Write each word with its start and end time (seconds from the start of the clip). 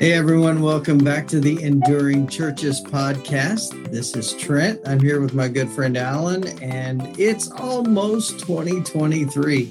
Hey 0.00 0.12
everyone, 0.12 0.60
welcome 0.60 0.98
back 0.98 1.26
to 1.26 1.40
the 1.40 1.60
Enduring 1.60 2.28
Churches 2.28 2.80
podcast. 2.80 3.90
This 3.90 4.14
is 4.14 4.32
Trent. 4.34 4.80
I'm 4.86 5.00
here 5.00 5.20
with 5.20 5.34
my 5.34 5.48
good 5.48 5.68
friend 5.68 5.96
Alan, 5.96 6.46
and 6.62 7.18
it's 7.18 7.50
almost 7.50 8.38
2023. 8.38 9.66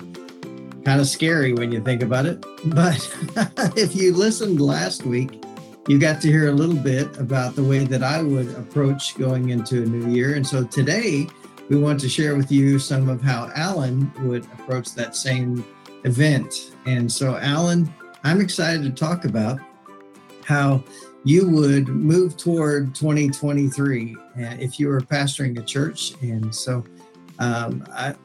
Kind 0.84 1.00
of 1.00 1.08
scary 1.08 1.54
when 1.54 1.72
you 1.72 1.82
think 1.82 2.04
about 2.04 2.26
it. 2.26 2.46
But 2.66 3.10
if 3.78 3.96
you 3.96 4.14
listened 4.14 4.60
last 4.60 5.04
week, 5.04 5.46
you 5.88 5.98
got 5.98 6.20
to 6.24 6.28
hear 6.28 6.50
a 6.50 6.54
little 6.54 6.76
bit 6.76 7.18
about 7.18 7.56
the 7.56 7.64
way 7.64 7.86
that 7.86 8.04
I 8.04 8.22
would 8.22 8.54
approach 8.56 9.18
going 9.18 9.52
into 9.52 9.84
a 9.84 9.86
new 9.86 10.14
year. 10.14 10.36
And 10.36 10.46
so 10.46 10.66
today, 10.66 11.26
we 11.70 11.78
want 11.78 12.02
to 12.02 12.10
share 12.10 12.36
with 12.36 12.52
you 12.52 12.80
some 12.80 13.08
of 13.08 13.22
how 13.22 13.50
Alan 13.56 14.12
would 14.28 14.44
approach 14.44 14.94
that 14.96 15.16
same 15.16 15.66
event. 16.04 16.76
And 16.86 17.10
so, 17.10 17.38
Alan, 17.38 17.90
I'm 18.26 18.42
excited 18.42 18.84
to 18.84 18.90
talk 18.90 19.24
about 19.24 19.62
how 20.48 20.82
you 21.26 21.50
would 21.50 21.90
move 21.90 22.38
toward 22.38 22.96
2023 22.96 24.16
uh, 24.16 24.18
if 24.60 24.80
you 24.80 24.88
were 24.88 25.02
pastoring 25.02 25.60
a 25.60 25.62
church. 25.62 26.14
And 26.22 26.56
so 26.56 26.86
um, 27.40 27.86
I, 27.92 28.16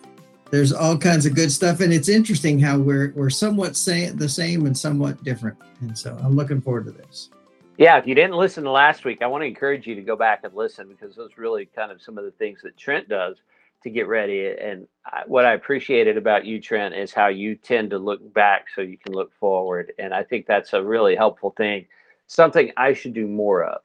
there's 0.52 0.72
all 0.72 0.96
kinds 0.96 1.26
of 1.26 1.34
good 1.34 1.50
stuff. 1.50 1.80
And 1.80 1.92
it's 1.92 2.08
interesting 2.08 2.60
how 2.60 2.78
we're, 2.78 3.12
we're 3.16 3.28
somewhat 3.28 3.76
say, 3.76 4.08
the 4.10 4.28
same 4.28 4.66
and 4.66 4.78
somewhat 4.78 5.24
different. 5.24 5.58
And 5.80 5.98
so 5.98 6.16
I'm 6.22 6.36
looking 6.36 6.60
forward 6.60 6.84
to 6.86 6.92
this. 6.92 7.30
Yeah, 7.76 7.98
if 7.98 8.06
you 8.06 8.14
didn't 8.14 8.36
listen 8.36 8.62
to 8.64 8.70
last 8.70 9.04
week, 9.04 9.20
I 9.20 9.26
want 9.26 9.42
to 9.42 9.46
encourage 9.46 9.88
you 9.88 9.96
to 9.96 10.02
go 10.02 10.14
back 10.14 10.44
and 10.44 10.54
listen 10.54 10.86
because 10.86 11.16
those 11.16 11.32
really 11.36 11.66
kind 11.66 11.90
of 11.90 12.00
some 12.00 12.18
of 12.18 12.24
the 12.24 12.30
things 12.30 12.60
that 12.62 12.76
Trent 12.76 13.08
does 13.08 13.38
to 13.82 13.90
get 13.90 14.06
ready. 14.06 14.46
And 14.46 14.86
I, 15.04 15.22
what 15.26 15.44
I 15.44 15.54
appreciated 15.54 16.16
about 16.16 16.44
you, 16.44 16.60
Trent, 16.60 16.94
is 16.94 17.12
how 17.12 17.26
you 17.26 17.56
tend 17.56 17.90
to 17.90 17.98
look 17.98 18.32
back 18.32 18.66
so 18.72 18.80
you 18.80 18.96
can 18.96 19.12
look 19.12 19.32
forward. 19.40 19.92
And 19.98 20.14
I 20.14 20.22
think 20.22 20.46
that's 20.46 20.72
a 20.72 20.84
really 20.84 21.16
helpful 21.16 21.52
thing 21.56 21.86
something 22.32 22.72
I 22.76 22.94
should 22.94 23.14
do 23.14 23.26
more 23.26 23.64
of. 23.64 23.82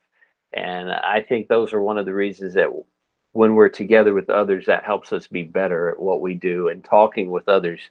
And 0.54 0.92
I 0.92 1.22
think 1.22 1.48
those 1.48 1.74
are 1.74 1.82
one 1.82 1.98
of 1.98 2.06
the 2.06 2.14
reasons 2.14 2.54
that 2.54 2.70
when 3.34 3.56
we're 3.56 3.70
together 3.70 4.14
with 4.14 4.30
others, 4.30 4.66
that 4.66 4.84
helps 4.84 5.12
us 5.12 5.28
be 5.28 5.44
better 5.44 5.90
at 5.90 6.00
what 6.00 6.22
we 6.22 6.34
do. 6.34 6.70
And 6.70 6.84
talking 6.84 7.30
with 7.30 7.48
others 7.50 7.82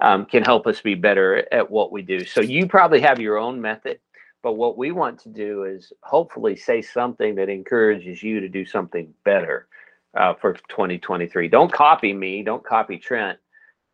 um, 0.00 0.24
can 0.24 0.44
help 0.44 0.66
us 0.66 0.80
be 0.80 0.94
better 0.94 1.46
at 1.52 1.68
what 1.70 1.90
we 1.90 2.02
do. 2.02 2.24
So 2.24 2.40
you 2.40 2.66
probably 2.66 3.00
have 3.00 3.20
your 3.20 3.38
own 3.38 3.60
method. 3.60 3.98
But 4.42 4.52
what 4.52 4.78
we 4.78 4.92
want 4.92 5.18
to 5.20 5.28
do 5.28 5.64
is 5.64 5.92
hopefully 6.04 6.54
say 6.54 6.80
something 6.80 7.34
that 7.34 7.48
encourages 7.48 8.22
you 8.22 8.38
to 8.38 8.48
do 8.48 8.64
something 8.64 9.12
better 9.24 9.66
uh, 10.16 10.34
for 10.34 10.54
2023. 10.68 11.48
Don't 11.48 11.72
copy 11.72 12.12
me, 12.12 12.44
don't 12.44 12.64
copy 12.64 12.98
Trent, 12.98 13.38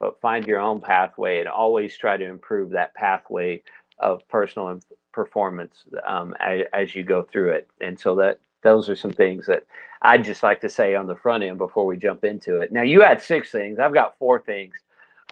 but 0.00 0.20
find 0.20 0.46
your 0.46 0.61
own 0.61 0.83
pathway 0.83 1.41
and 1.41 1.48
always 1.48 1.96
try 1.96 2.18
to 2.18 2.27
improve 2.27 2.70
that 2.70 2.94
pathway 2.94 3.62
of 3.98 4.20
personal 4.28 4.68
performance 5.15 5.84
um, 6.07 6.34
as, 6.41 6.62
as, 6.73 6.95
you 6.95 7.05
go 7.05 7.23
through 7.23 7.51
it. 7.53 7.69
And 7.81 7.98
so 7.98 8.17
that 8.17 8.41
those 8.62 8.89
are 8.89 8.97
some 8.97 9.12
things 9.12 9.47
that 9.47 9.65
I'd 10.03 10.25
just 10.25 10.43
like 10.43 10.61
to 10.62 10.69
say 10.69 10.95
on 10.97 11.07
the 11.07 11.15
front 11.15 11.45
end 11.45 11.59
before 11.59 11.87
we 11.87 11.97
jump 11.97 12.25
into 12.25 12.61
it. 12.61 12.73
Now 12.73 12.83
you 12.83 13.01
had 13.01 13.23
six 13.23 13.51
things. 13.51 13.79
I've 13.79 13.95
got 13.95 14.19
four 14.19 14.41
things, 14.41 14.75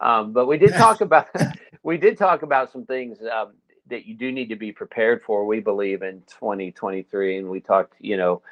um, 0.01 0.33
but 0.33 0.47
we 0.47 0.57
did 0.57 0.73
talk 0.75 1.01
about 1.09 1.29
we 1.83 1.99
did 1.99 2.17
talk 2.17 2.43
about 2.43 2.71
some 2.71 2.87
things 2.87 3.19
um, 3.33 3.55
that 3.89 4.07
you 4.07 4.15
do 4.15 4.31
need 4.31 4.49
to 4.49 4.57
be 4.57 4.71
prepared 4.71 5.23
for. 5.23 5.45
We 5.45 5.61
believe 5.61 6.03
in 6.03 6.23
2023, 6.29 7.39
and 7.39 7.49
we 7.49 7.61
talked. 7.61 7.95
You 7.99 8.17
know, 8.17 8.43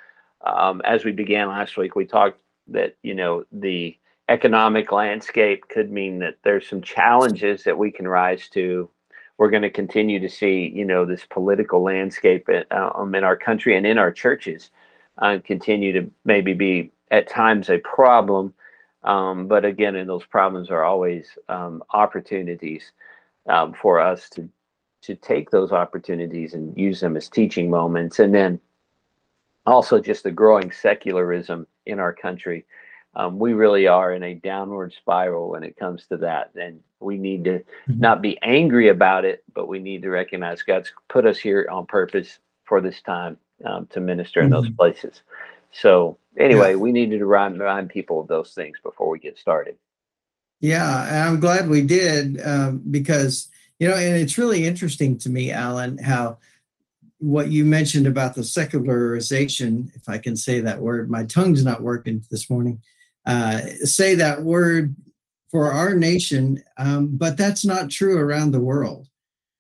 um, 0.45 0.83
as 0.84 1.05
we 1.05 1.12
began 1.12 1.48
last 1.48 1.77
week, 1.77 1.95
we 1.95 2.06
talked 2.06 2.41
that 2.69 2.97
you 3.03 3.14
know 3.14 3.45
the 3.53 3.97
economic 4.28 4.92
landscape 4.92 5.69
could 5.69 5.91
mean 5.91 6.19
that 6.20 6.36
there's 6.45 6.69
some 6.69 6.81
challenges 6.81 7.64
that 7.64 7.77
we 7.77 7.91
can 7.91 8.06
rise 8.06 8.48
to 8.48 8.89
we're 9.40 9.48
going 9.48 9.62
to 9.62 9.70
continue 9.70 10.20
to 10.20 10.28
see, 10.28 10.70
you 10.74 10.84
know, 10.84 11.06
this 11.06 11.24
political 11.24 11.83
landscape 11.83 12.46
uh, 12.70 12.90
um, 12.95 13.14
in 13.14 13.24
our 13.24 13.39
country 13.39 13.74
and 13.74 13.86
in 13.86 13.96
our 13.96 14.12
churches 14.12 14.68
uh, 15.17 15.39
continue 15.42 15.95
to 15.95 16.11
maybe 16.27 16.52
be 16.52 16.92
at 17.11 17.27
times 17.27 17.70
a 17.70 17.78
problem. 17.78 18.52
Um, 19.02 19.48
but 19.48 19.64
again, 19.64 19.96
and 19.96 20.06
those 20.06 20.27
problems 20.27 20.70
are 20.70 20.84
always 20.84 21.39
um, 21.48 21.83
opportunities 21.89 22.92
um, 23.48 23.73
for 23.73 23.98
us 23.98 24.28
to 24.30 24.46
to 25.01 25.14
take 25.14 25.48
those 25.48 25.72
opportunities 25.72 26.52
and 26.52 26.77
use 26.77 27.01
them 27.01 27.17
as 27.17 27.30
teaching 27.30 27.70
moments. 27.70 28.18
And 28.18 28.34
then 28.34 28.61
also 29.64 29.98
just 30.01 30.24
the 30.24 30.30
growing 30.30 30.70
secularism 30.70 31.67
in 31.86 31.98
our 31.98 32.12
country 32.12 32.67
um, 33.14 33.38
we 33.38 33.52
really 33.52 33.86
are 33.86 34.12
in 34.12 34.22
a 34.22 34.34
downward 34.34 34.92
spiral 34.92 35.50
when 35.50 35.64
it 35.64 35.76
comes 35.76 36.06
to 36.06 36.16
that. 36.18 36.50
And 36.54 36.80
we 37.00 37.18
need 37.18 37.44
to 37.44 37.58
mm-hmm. 37.58 38.00
not 38.00 38.22
be 38.22 38.38
angry 38.42 38.88
about 38.88 39.24
it, 39.24 39.42
but 39.52 39.68
we 39.68 39.78
need 39.78 40.02
to 40.02 40.10
recognize 40.10 40.62
God's 40.62 40.92
put 41.08 41.26
us 41.26 41.38
here 41.38 41.68
on 41.70 41.86
purpose 41.86 42.38
for 42.64 42.80
this 42.80 43.00
time 43.02 43.36
um, 43.64 43.86
to 43.88 44.00
minister 44.00 44.40
in 44.40 44.50
mm-hmm. 44.50 44.62
those 44.62 44.70
places. 44.70 45.22
So, 45.72 46.18
anyway, 46.38 46.70
yeah. 46.70 46.76
we 46.76 46.92
needed 46.92 47.18
to 47.18 47.26
remind, 47.26 47.58
remind 47.58 47.90
people 47.90 48.20
of 48.20 48.28
those 48.28 48.52
things 48.54 48.78
before 48.82 49.08
we 49.08 49.18
get 49.18 49.38
started. 49.38 49.77
Yeah, 50.60 51.27
I'm 51.27 51.40
glad 51.40 51.68
we 51.68 51.82
did 51.82 52.40
um, 52.44 52.82
because, 52.90 53.48
you 53.78 53.88
know, 53.88 53.94
and 53.94 54.16
it's 54.16 54.36
really 54.36 54.66
interesting 54.66 55.16
to 55.18 55.30
me, 55.30 55.50
Alan, 55.50 55.96
how 55.98 56.38
what 57.18 57.48
you 57.48 57.64
mentioned 57.64 58.06
about 58.06 58.34
the 58.34 58.44
secularization, 58.44 59.90
if 59.94 60.08
I 60.08 60.18
can 60.18 60.36
say 60.36 60.60
that 60.60 60.80
word, 60.80 61.10
my 61.10 61.24
tongue's 61.24 61.64
not 61.64 61.82
working 61.82 62.24
this 62.30 62.50
morning 62.50 62.82
uh, 63.27 63.61
say 63.85 64.14
that 64.14 64.42
word 64.42 64.95
for 65.51 65.73
our 65.73 65.95
nation, 65.95 66.63
um, 66.79 67.17
but 67.17 67.36
that's 67.36 67.64
not 67.64 67.91
true 67.91 68.19
around 68.19 68.53
the 68.53 68.61
world. 68.61 69.08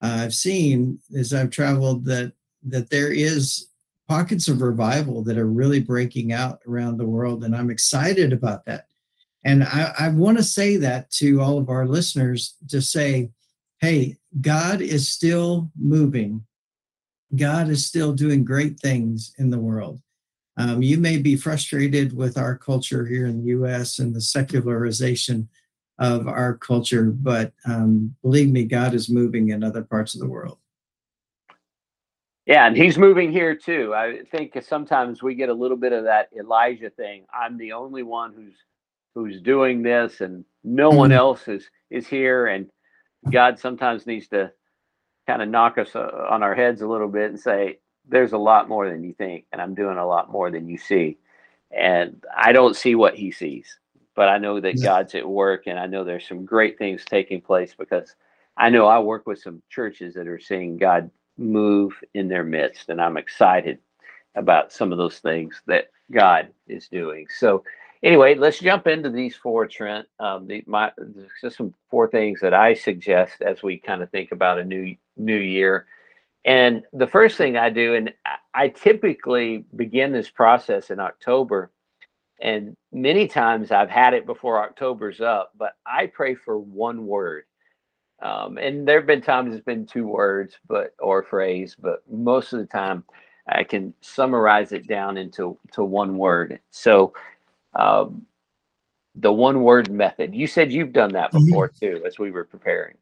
Uh, 0.02 0.20
I've 0.20 0.34
seen 0.34 0.98
as 1.16 1.34
I've 1.34 1.50
traveled 1.50 2.04
that 2.06 2.32
that 2.62 2.90
there 2.90 3.12
is 3.12 3.68
pockets 4.08 4.48
of 4.48 4.60
revival 4.60 5.22
that 5.22 5.38
are 5.38 5.46
really 5.46 5.80
breaking 5.80 6.32
out 6.32 6.60
around 6.66 6.96
the 6.96 7.06
world, 7.06 7.44
and 7.44 7.54
I'm 7.54 7.70
excited 7.70 8.32
about 8.32 8.64
that. 8.66 8.86
And 9.44 9.64
I, 9.64 9.94
I 9.98 10.08
want 10.08 10.36
to 10.38 10.44
say 10.44 10.76
that 10.76 11.10
to 11.12 11.40
all 11.40 11.58
of 11.58 11.70
our 11.70 11.86
listeners 11.86 12.56
to 12.68 12.82
say, 12.82 13.30
hey, 13.80 14.18
God 14.40 14.82
is 14.82 15.10
still 15.10 15.70
moving. 15.78 16.44
God 17.36 17.70
is 17.70 17.86
still 17.86 18.12
doing 18.12 18.44
great 18.44 18.78
things 18.78 19.32
in 19.38 19.50
the 19.50 19.58
world. 19.58 20.00
Um, 20.56 20.82
you 20.82 20.98
may 20.98 21.16
be 21.16 21.36
frustrated 21.36 22.14
with 22.14 22.36
our 22.36 22.56
culture 22.56 23.06
here 23.06 23.26
in 23.26 23.40
the 23.40 23.48
US 23.48 23.98
and 23.98 24.14
the 24.14 24.20
secularization 24.20 25.48
of 25.98 26.26
our 26.28 26.56
culture, 26.56 27.04
but 27.04 27.52
um, 27.66 28.14
believe 28.22 28.50
me, 28.50 28.64
God 28.64 28.94
is 28.94 29.10
moving 29.10 29.50
in 29.50 29.62
other 29.62 29.82
parts 29.82 30.14
of 30.14 30.20
the 30.20 30.28
world. 30.28 30.58
Yeah, 32.46 32.66
and 32.66 32.76
he's 32.76 32.98
moving 32.98 33.30
here 33.30 33.54
too. 33.54 33.94
I 33.94 34.22
think 34.30 34.56
sometimes 34.62 35.22
we 35.22 35.34
get 35.34 35.50
a 35.50 35.54
little 35.54 35.76
bit 35.76 35.92
of 35.92 36.04
that 36.04 36.30
Elijah 36.36 36.90
thing. 36.90 37.24
I'm 37.32 37.58
the 37.58 37.72
only 37.72 38.02
one 38.02 38.32
who's 38.34 38.56
who's 39.14 39.40
doing 39.40 39.82
this, 39.82 40.20
and 40.20 40.44
no 40.64 40.90
one 40.90 41.10
mm-hmm. 41.10 41.18
else 41.18 41.46
is 41.46 41.68
is 41.90 42.06
here. 42.06 42.46
And 42.46 42.70
God 43.30 43.58
sometimes 43.58 44.06
needs 44.06 44.28
to 44.28 44.50
kind 45.26 45.42
of 45.42 45.48
knock 45.48 45.78
us 45.78 45.94
uh, 45.94 46.26
on 46.28 46.42
our 46.42 46.54
heads 46.54 46.82
a 46.82 46.88
little 46.88 47.08
bit 47.08 47.30
and 47.30 47.38
say, 47.38 47.78
there's 48.10 48.32
a 48.32 48.38
lot 48.38 48.68
more 48.68 48.88
than 48.90 49.02
you 49.04 49.14
think, 49.14 49.46
and 49.52 49.60
I'm 49.60 49.74
doing 49.74 49.96
a 49.96 50.06
lot 50.06 50.30
more 50.30 50.50
than 50.50 50.68
you 50.68 50.76
see. 50.78 51.18
And 51.70 52.22
I 52.36 52.52
don't 52.52 52.76
see 52.76 52.94
what 52.94 53.14
he 53.14 53.30
sees, 53.30 53.78
but 54.14 54.28
I 54.28 54.38
know 54.38 54.60
that 54.60 54.78
yeah. 54.78 54.84
God's 54.84 55.14
at 55.14 55.28
work, 55.28 55.66
and 55.66 55.78
I 55.78 55.86
know 55.86 56.04
there's 56.04 56.26
some 56.26 56.44
great 56.44 56.76
things 56.76 57.04
taking 57.04 57.40
place 57.40 57.74
because 57.78 58.14
I 58.56 58.68
know 58.68 58.86
I 58.86 58.98
work 58.98 59.26
with 59.26 59.40
some 59.40 59.62
churches 59.70 60.14
that 60.14 60.26
are 60.28 60.40
seeing 60.40 60.76
God 60.76 61.10
move 61.38 61.94
in 62.14 62.28
their 62.28 62.44
midst, 62.44 62.88
and 62.88 63.00
I'm 63.00 63.16
excited 63.16 63.78
about 64.34 64.72
some 64.72 64.92
of 64.92 64.98
those 64.98 65.18
things 65.20 65.60
that 65.66 65.90
God 66.12 66.48
is 66.66 66.88
doing. 66.88 67.26
So, 67.38 67.62
anyway, 68.02 68.34
let's 68.34 68.58
jump 68.58 68.88
into 68.88 69.10
these 69.10 69.36
four, 69.36 69.66
Trent. 69.66 70.06
Um, 70.18 70.46
the, 70.48 70.64
my, 70.66 70.90
just 71.40 71.56
some 71.56 71.72
four 71.88 72.08
things 72.08 72.40
that 72.40 72.54
I 72.54 72.74
suggest 72.74 73.42
as 73.42 73.62
we 73.62 73.78
kind 73.78 74.02
of 74.02 74.10
think 74.10 74.32
about 74.32 74.58
a 74.58 74.64
new 74.64 74.96
new 75.16 75.38
year. 75.38 75.86
And 76.44 76.82
the 76.92 77.06
first 77.06 77.36
thing 77.36 77.56
I 77.56 77.70
do, 77.70 77.94
and 77.94 78.12
I 78.54 78.68
typically 78.68 79.64
begin 79.76 80.12
this 80.12 80.30
process 80.30 80.90
in 80.90 80.98
October, 80.98 81.70
and 82.40 82.74
many 82.92 83.28
times 83.28 83.70
I've 83.70 83.90
had 83.90 84.14
it 84.14 84.24
before 84.24 84.62
October's 84.62 85.20
up, 85.20 85.52
but 85.58 85.72
I 85.86 86.06
pray 86.06 86.34
for 86.34 86.58
one 86.58 87.06
word. 87.06 87.44
Um, 88.22 88.58
and 88.58 88.86
there 88.86 88.98
have 88.98 89.06
been 89.06 89.22
times 89.22 89.54
it's 89.54 89.64
been 89.64 89.86
two 89.86 90.06
words, 90.06 90.56
but 90.66 90.94
or 90.98 91.22
phrase, 91.22 91.76
but 91.78 92.02
most 92.10 92.52
of 92.52 92.58
the 92.58 92.66
time 92.66 93.04
I 93.46 93.64
can 93.64 93.94
summarize 94.00 94.72
it 94.72 94.86
down 94.86 95.16
into 95.16 95.58
to 95.72 95.84
one 95.84 96.16
word. 96.16 96.60
So 96.70 97.12
um, 97.74 98.26
the 99.14 99.32
one 99.32 99.62
word 99.62 99.90
method. 99.90 100.34
You 100.34 100.46
said 100.46 100.72
you've 100.72 100.92
done 100.92 101.12
that 101.12 101.32
mm-hmm. 101.32 101.46
before 101.46 101.68
too, 101.68 102.02
as 102.06 102.18
we 102.18 102.30
were 102.30 102.44
preparing. 102.44 102.96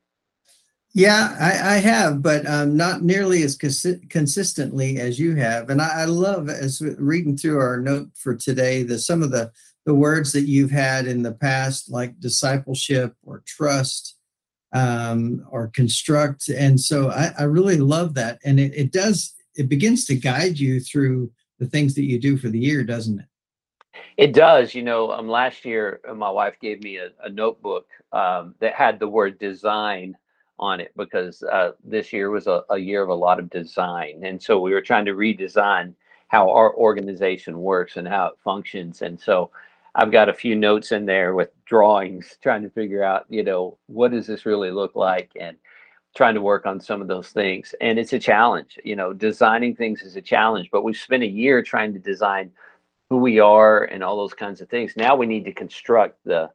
Yeah, 0.94 1.36
I, 1.38 1.74
I 1.74 1.78
have, 1.78 2.22
but 2.22 2.46
um, 2.46 2.76
not 2.76 3.02
nearly 3.02 3.42
as 3.42 3.56
consi- 3.56 4.08
consistently 4.08 4.98
as 4.98 5.18
you 5.18 5.36
have. 5.36 5.70
And 5.70 5.82
I, 5.82 6.02
I, 6.02 6.04
love, 6.06 6.48
as 6.48 6.80
reading 6.98 7.36
through 7.36 7.60
our 7.60 7.78
note 7.78 8.08
for 8.14 8.34
today, 8.34 8.82
the 8.82 8.98
some 8.98 9.22
of 9.22 9.30
the 9.30 9.52
the 9.84 9.94
words 9.94 10.32
that 10.32 10.42
you've 10.42 10.70
had 10.70 11.06
in 11.06 11.22
the 11.22 11.32
past, 11.32 11.90
like 11.90 12.20
discipleship 12.20 13.14
or 13.24 13.42
trust, 13.46 14.18
um, 14.74 15.46
or 15.50 15.68
construct. 15.68 16.48
And 16.48 16.78
so 16.78 17.10
I, 17.10 17.32
I 17.38 17.44
really 17.44 17.78
love 17.78 18.14
that. 18.14 18.38
And 18.44 18.60
it, 18.60 18.74
it 18.74 18.92
does, 18.92 19.34
it 19.56 19.68
begins 19.68 20.04
to 20.06 20.14
guide 20.14 20.58
you 20.58 20.80
through 20.80 21.30
the 21.58 21.66
things 21.66 21.94
that 21.94 22.04
you 22.04 22.18
do 22.18 22.36
for 22.36 22.48
the 22.48 22.58
year, 22.58 22.84
doesn't 22.84 23.20
it? 23.20 23.26
It 24.16 24.32
does. 24.32 24.74
You 24.74 24.82
know, 24.82 25.10
um, 25.10 25.28
last 25.28 25.64
year 25.64 26.00
uh, 26.06 26.14
my 26.14 26.30
wife 26.30 26.56
gave 26.60 26.82
me 26.82 26.98
a, 26.98 27.08
a 27.24 27.30
notebook 27.30 27.86
um, 28.12 28.54
that 28.60 28.74
had 28.74 28.98
the 28.98 29.08
word 29.08 29.38
design 29.38 30.16
on 30.58 30.80
it 30.80 30.92
because 30.96 31.42
uh, 31.42 31.72
this 31.84 32.12
year 32.12 32.30
was 32.30 32.46
a, 32.46 32.62
a 32.70 32.78
year 32.78 33.02
of 33.02 33.08
a 33.08 33.14
lot 33.14 33.38
of 33.38 33.50
design. 33.50 34.22
And 34.24 34.42
so 34.42 34.60
we 34.60 34.72
were 34.72 34.80
trying 34.80 35.04
to 35.06 35.12
redesign 35.12 35.94
how 36.28 36.50
our 36.50 36.74
organization 36.74 37.58
works 37.60 37.96
and 37.96 38.06
how 38.06 38.26
it 38.26 38.34
functions. 38.42 39.02
And 39.02 39.18
so 39.18 39.50
I've 39.94 40.12
got 40.12 40.28
a 40.28 40.34
few 40.34 40.54
notes 40.54 40.92
in 40.92 41.06
there 41.06 41.34
with 41.34 41.50
drawings, 41.64 42.36
trying 42.42 42.62
to 42.62 42.70
figure 42.70 43.02
out, 43.02 43.24
you 43.28 43.42
know, 43.42 43.78
what 43.86 44.12
does 44.12 44.26
this 44.26 44.46
really 44.46 44.70
look 44.70 44.94
like, 44.94 45.30
and 45.40 45.56
trying 46.16 46.34
to 46.34 46.42
work 46.42 46.66
on 46.66 46.80
some 46.80 47.00
of 47.00 47.08
those 47.08 47.30
things. 47.30 47.74
And 47.80 47.98
it's 47.98 48.12
a 48.12 48.18
challenge, 48.18 48.78
you 48.84 48.96
know, 48.96 49.12
designing 49.12 49.74
things 49.74 50.02
is 50.02 50.16
a 50.16 50.22
challenge. 50.22 50.68
But 50.70 50.82
we've 50.82 50.96
spent 50.96 51.22
a 51.22 51.26
year 51.26 51.62
trying 51.62 51.92
to 51.94 51.98
design 51.98 52.50
who 53.08 53.18
we 53.18 53.38
are 53.38 53.84
and 53.84 54.04
all 54.04 54.16
those 54.16 54.34
kinds 54.34 54.60
of 54.60 54.68
things. 54.68 54.94
Now 54.96 55.16
we 55.16 55.26
need 55.26 55.44
to 55.46 55.52
construct 55.52 56.18
the 56.24 56.50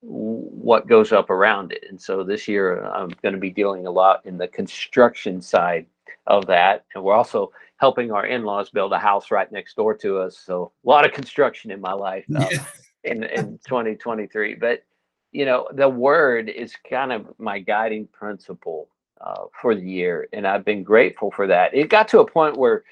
what 0.00 0.86
goes 0.86 1.12
up 1.12 1.30
around 1.30 1.72
it. 1.72 1.84
And 1.88 2.00
so 2.00 2.22
this 2.22 2.46
year 2.46 2.84
I'm 2.84 3.10
going 3.22 3.34
to 3.34 3.40
be 3.40 3.50
dealing 3.50 3.86
a 3.86 3.90
lot 3.90 4.24
in 4.24 4.38
the 4.38 4.48
construction 4.48 5.40
side 5.40 5.86
of 6.26 6.46
that. 6.46 6.84
And 6.94 7.02
we're 7.02 7.14
also 7.14 7.50
helping 7.78 8.12
our 8.12 8.26
in-laws 8.26 8.70
build 8.70 8.92
a 8.92 8.98
house 8.98 9.30
right 9.30 9.50
next 9.50 9.76
door 9.76 9.94
to 9.96 10.18
us. 10.18 10.38
So 10.38 10.72
a 10.84 10.88
lot 10.88 11.06
of 11.06 11.12
construction 11.12 11.70
in 11.70 11.80
my 11.80 11.92
life 11.92 12.24
yeah. 12.28 12.64
in 13.04 13.24
in 13.24 13.58
2023. 13.66 14.54
But 14.54 14.84
you 15.32 15.44
know, 15.44 15.68
the 15.72 15.88
word 15.88 16.48
is 16.48 16.74
kind 16.88 17.12
of 17.12 17.26
my 17.38 17.58
guiding 17.58 18.06
principle 18.06 18.88
uh, 19.20 19.44
for 19.60 19.74
the 19.74 19.82
year, 19.82 20.28
and 20.32 20.46
I've 20.46 20.64
been 20.64 20.82
grateful 20.82 21.30
for 21.30 21.46
that. 21.46 21.74
It 21.74 21.90
got 21.90 22.08
to 22.08 22.20
a 22.20 22.30
point 22.30 22.56
where, 22.56 22.84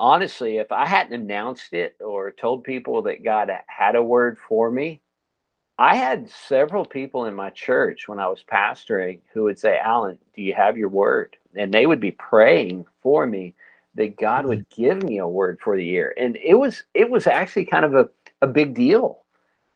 honestly, 0.00 0.56
if 0.56 0.72
I 0.72 0.86
hadn't 0.86 1.20
announced 1.20 1.74
it 1.74 1.96
or 2.00 2.30
told 2.30 2.64
people 2.64 3.02
that 3.02 3.24
God 3.24 3.50
had 3.66 3.94
a 3.94 4.02
word 4.02 4.38
for 4.48 4.70
me, 4.70 5.02
I 5.78 5.96
had 5.96 6.30
several 6.30 6.86
people 6.86 7.26
in 7.26 7.34
my 7.34 7.50
church 7.50 8.08
when 8.08 8.18
I 8.18 8.28
was 8.28 8.42
pastoring 8.50 9.20
who 9.32 9.44
would 9.44 9.58
say, 9.58 9.78
Alan, 9.78 10.18
do 10.34 10.42
you 10.42 10.54
have 10.54 10.78
your 10.78 10.88
word? 10.88 11.36
And 11.54 11.72
they 11.72 11.86
would 11.86 12.00
be 12.00 12.12
praying 12.12 12.86
for 13.02 13.26
me 13.26 13.54
that 13.94 14.16
God 14.16 14.40
mm-hmm. 14.40 14.48
would 14.48 14.68
give 14.70 15.02
me 15.02 15.18
a 15.18 15.28
word 15.28 15.58
for 15.62 15.76
the 15.76 15.84
year. 15.84 16.14
And 16.16 16.36
it 16.36 16.54
was 16.54 16.84
it 16.94 17.10
was 17.10 17.26
actually 17.26 17.66
kind 17.66 17.84
of 17.84 17.94
a, 17.94 18.08
a 18.40 18.46
big 18.46 18.74
deal, 18.74 19.22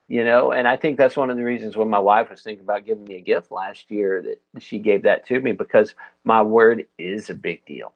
you 0.08 0.24
know. 0.24 0.52
And 0.52 0.66
I 0.66 0.76
think 0.76 0.96
that's 0.96 1.16
one 1.16 1.28
of 1.28 1.36
the 1.36 1.44
reasons 1.44 1.76
when 1.76 1.90
my 1.90 1.98
wife 1.98 2.30
was 2.30 2.42
thinking 2.42 2.64
about 2.64 2.86
giving 2.86 3.04
me 3.04 3.16
a 3.16 3.20
gift 3.20 3.50
last 3.50 3.90
year 3.90 4.22
that 4.22 4.62
she 4.62 4.78
gave 4.78 5.02
that 5.02 5.26
to 5.26 5.40
me 5.40 5.52
because 5.52 5.94
my 6.24 6.40
word 6.40 6.86
is 6.98 7.28
a 7.28 7.34
big 7.34 7.64
deal. 7.66 7.92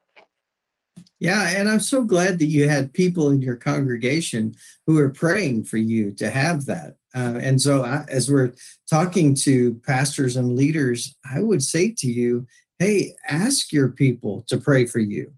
Yeah, 1.20 1.48
and 1.56 1.70
I'm 1.70 1.80
so 1.80 2.04
glad 2.04 2.38
that 2.38 2.46
you 2.46 2.68
had 2.68 2.92
people 2.92 3.30
in 3.30 3.40
your 3.40 3.56
congregation 3.56 4.54
who 4.86 4.98
are 4.98 5.10
praying 5.10 5.64
for 5.64 5.78
you 5.78 6.10
to 6.12 6.28
have 6.28 6.66
that. 6.66 6.96
Uh, 7.14 7.38
and 7.40 7.60
so, 7.60 7.84
I, 7.84 8.04
as 8.08 8.30
we're 8.30 8.52
talking 8.90 9.34
to 9.36 9.74
pastors 9.86 10.36
and 10.36 10.56
leaders, 10.56 11.14
I 11.32 11.40
would 11.40 11.62
say 11.62 11.94
to 11.98 12.06
you, 12.06 12.46
hey, 12.78 13.14
ask 13.28 13.72
your 13.72 13.88
people 13.88 14.44
to 14.48 14.58
pray 14.58 14.86
for 14.86 14.98
you. 14.98 15.32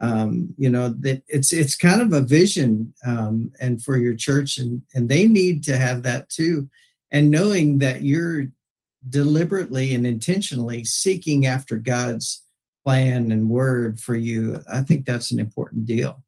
Um, 0.00 0.54
you 0.56 0.70
know 0.70 0.90
that 1.00 1.22
it's 1.26 1.52
it's 1.52 1.76
kind 1.76 2.00
of 2.00 2.12
a 2.12 2.20
vision 2.20 2.94
um, 3.04 3.52
and 3.60 3.82
for 3.82 3.96
your 3.96 4.14
church 4.14 4.58
and 4.58 4.80
and 4.94 5.08
they 5.08 5.26
need 5.26 5.64
to 5.64 5.76
have 5.76 6.04
that 6.04 6.28
too. 6.28 6.68
And 7.10 7.30
knowing 7.30 7.78
that 7.78 8.02
you're 8.02 8.46
deliberately 9.08 9.94
and 9.94 10.06
intentionally 10.06 10.84
seeking 10.84 11.46
after 11.46 11.76
god's 11.76 12.42
plan 12.84 13.30
and 13.30 13.48
word 13.48 14.00
for 14.00 14.16
you 14.16 14.60
i 14.70 14.80
think 14.80 15.04
that's 15.04 15.30
an 15.30 15.38
important 15.38 15.86
deal 15.86 16.22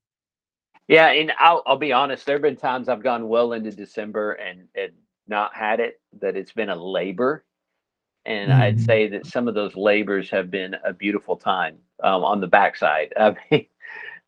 yeah 0.90 1.08
and 1.08 1.32
i'll, 1.38 1.62
I'll 1.66 1.76
be 1.76 1.92
honest 1.92 2.26
there 2.26 2.36
have 2.36 2.42
been 2.42 2.56
times 2.56 2.88
i've 2.88 3.02
gone 3.02 3.28
well 3.28 3.52
into 3.52 3.70
december 3.70 4.32
and 4.32 4.68
and 4.74 4.92
not 5.28 5.54
had 5.54 5.80
it 5.80 6.00
that 6.20 6.36
it's 6.36 6.52
been 6.52 6.68
a 6.68 6.76
labor 6.76 7.44
and 8.26 8.50
mm-hmm. 8.50 8.60
I'd 8.60 8.80
say 8.80 9.08
that 9.08 9.26
some 9.26 9.48
of 9.48 9.54
those 9.54 9.74
labors 9.76 10.30
have 10.30 10.50
been 10.50 10.76
a 10.84 10.92
beautiful 10.92 11.36
time 11.36 11.78
um, 12.02 12.24
on 12.24 12.40
the 12.40 12.46
backside. 12.46 13.12
I 13.18 13.34
mean, 13.50 13.66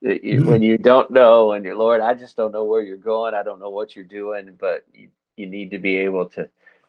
mm-hmm. 0.05 0.49
when 0.49 0.62
you 0.62 0.79
don't 0.79 1.11
know, 1.11 1.53
and 1.53 1.64
your 1.64 1.76
Lord, 1.76 2.00
I 2.00 2.14
just 2.14 2.37
don't 2.37 2.53
know 2.53 2.65
where 2.65 2.82
you're 2.82 2.97
going. 2.97 3.35
I 3.35 3.43
don't 3.43 3.61
know 3.61 3.70
what 3.70 3.94
you're 3.94 4.05
doing, 4.05 4.56
but 4.58 4.85
you, 4.93 5.08
you 5.37 5.47
need 5.47 5.70
to 5.73 5.79
be 5.79 5.97
able 5.99 6.29
to 6.31 6.49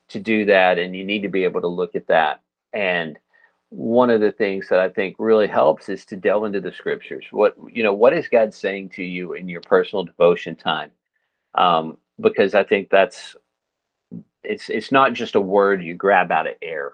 to 0.09 0.19
do 0.19 0.45
that, 0.45 0.77
and 0.79 0.95
you 0.95 1.03
need 1.03 1.21
to 1.21 1.29
be 1.29 1.43
able 1.43 1.61
to 1.61 1.67
look 1.67 1.95
at 1.95 2.07
that. 2.07 2.41
And 2.73 3.17
one 3.73 4.11
of 4.11 4.21
the 4.21 4.31
things 4.31 4.69
that 4.69 4.79
I 4.79 4.87
think 4.87 5.15
really 5.17 5.47
helps 5.47 5.89
is 5.89 6.05
to 6.05 6.15
delve 6.15 6.45
into 6.45 6.61
the 6.61 6.71
scriptures. 6.71 7.25
What 7.31 7.55
you 7.71 7.81
know, 7.81 7.93
what 7.93 8.13
is 8.13 8.27
God 8.27 8.53
saying 8.53 8.89
to 8.89 9.03
you 9.03 9.33
in 9.33 9.49
your 9.49 9.61
personal 9.61 10.03
devotion 10.03 10.55
time? 10.55 10.91
Um, 11.55 11.97
because 12.19 12.53
I 12.53 12.63
think 12.63 12.89
that's 12.91 13.35
it's 14.43 14.69
it's 14.69 14.91
not 14.91 15.13
just 15.13 15.33
a 15.33 15.41
word 15.41 15.83
you 15.83 15.95
grab 15.95 16.31
out 16.31 16.47
of 16.47 16.53
air. 16.61 16.93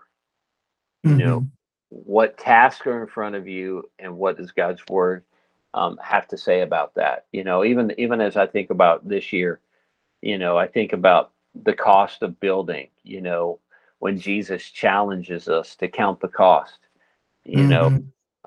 Mm-hmm. 1.06 1.20
You 1.20 1.26
know, 1.26 1.48
what 1.90 2.38
tasks 2.38 2.88
are 2.88 3.02
in 3.02 3.08
front 3.08 3.36
of 3.36 3.46
you, 3.46 3.90
and 4.00 4.18
what 4.18 4.38
does 4.38 4.52
God's 4.52 4.82
word 4.90 5.26
um, 5.74 6.00
have 6.02 6.30
to 6.30 6.38
say 6.38 6.62
about 6.62 6.96
that? 6.96 7.26
You 7.34 7.44
know, 7.44 7.66
even 7.66 7.94
even 7.98 8.22
as 8.22 8.38
I 8.38 8.48
think 8.48 8.70
about 8.70 9.06
this 9.06 9.34
year, 9.34 9.60
you 10.22 10.38
know, 10.38 10.58
I 10.58 10.68
think 10.68 10.94
about 10.94 11.34
the 11.62 11.74
cost 11.74 12.24
of 12.24 12.40
building. 12.40 12.88
You 13.04 13.20
know, 13.20 13.60
when 14.00 14.18
Jesus 14.18 14.70
challenges 14.70 15.48
us 15.48 15.76
to 15.76 15.88
count 15.88 16.20
the 16.20 16.28
cost. 16.28 16.80
You 17.44 17.60
mm-hmm. 17.60 17.70
know, 17.70 18.04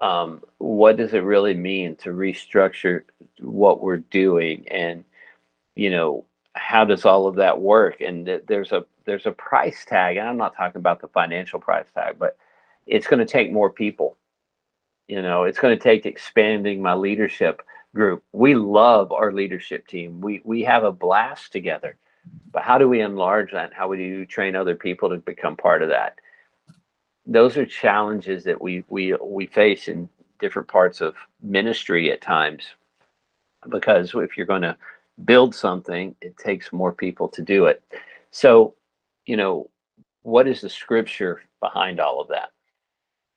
um, 0.07 0.43
what 0.59 0.97
does 0.97 1.15
it 1.15 1.21
really 1.21 1.55
mean 1.55 1.97
to 1.97 2.11
restructure 2.11 3.03
what 3.39 3.83
we're 3.83 3.99
doing 3.99 4.67
and 4.69 5.05
you 5.77 5.91
know 5.91 6.25
how 6.55 6.85
does 6.85 7.05
all 7.05 7.27
of 7.27 7.37
that 7.37 7.61
work? 7.61 8.01
And 8.01 8.27
th- 8.27 8.43
there's 8.47 8.73
a 8.73 8.85
there's 9.05 9.27
a 9.27 9.33
price 9.33 9.85
tag 9.85 10.17
and 10.17 10.29
i'm 10.29 10.37
not 10.37 10.57
talking 10.57 10.79
about 10.79 11.01
the 11.01 11.09
financial 11.09 11.59
price 11.59 11.87
tag 11.93 12.17
but 12.21 12.37
it's 12.87 13.07
going 13.07 13.19
to 13.19 13.33
take 13.33 13.53
more 13.53 13.71
people. 13.71 14.17
You 15.09 15.23
know 15.23 15.45
it's 15.45 15.59
going 15.59 15.77
to 15.77 15.83
take 15.83 16.07
expanding 16.07 16.83
my 16.83 16.95
leadership 16.95 17.63
group. 17.95 18.23
We 18.33 18.55
love 18.55 19.13
our 19.13 19.33
leadership 19.33 19.87
team. 19.87 20.21
We 20.21 20.41
we 20.45 20.63
have 20.63 20.85
a 20.85 20.93
blast 20.93 21.53
together 21.53 21.97
but 22.51 22.63
how 22.63 22.79
do 22.79 22.89
we 22.89 23.01
enlarge 23.01 23.53
that 23.53 23.73
how 23.73 23.93
do 23.93 24.03
you 24.03 24.27
train 24.27 24.57
other 24.57 24.75
people 24.75 25.09
to 25.09 25.17
become 25.19 25.57
part 25.57 25.83
of 25.83 25.89
that 25.89 26.19
those 27.27 27.57
are 27.57 27.67
challenges 27.67 28.45
that 28.45 28.61
we 28.61 28.85
we 28.89 29.15
we 29.23 29.47
face 29.47 29.89
in 29.89 30.09
different 30.41 30.69
parts 30.69 31.01
of 31.01 31.15
ministry 31.41 32.11
at 32.11 32.21
times 32.21 32.65
because 33.69 34.13
if 34.15 34.37
you're 34.37 34.47
going 34.47 34.63
to 34.63 34.77
build 35.25 35.55
something, 35.55 36.15
it 36.21 36.37
takes 36.37 36.73
more 36.73 36.93
people 36.93 37.29
to 37.29 37.43
do 37.43 37.67
it. 37.67 37.83
So, 38.31 38.75
you 39.27 39.37
know, 39.37 39.71
what 40.23 40.49
is 40.49 40.61
the 40.61 40.69
scripture 40.69 41.43
behind 41.61 42.01
all 42.01 42.21
of 42.21 42.29
that? 42.29 42.51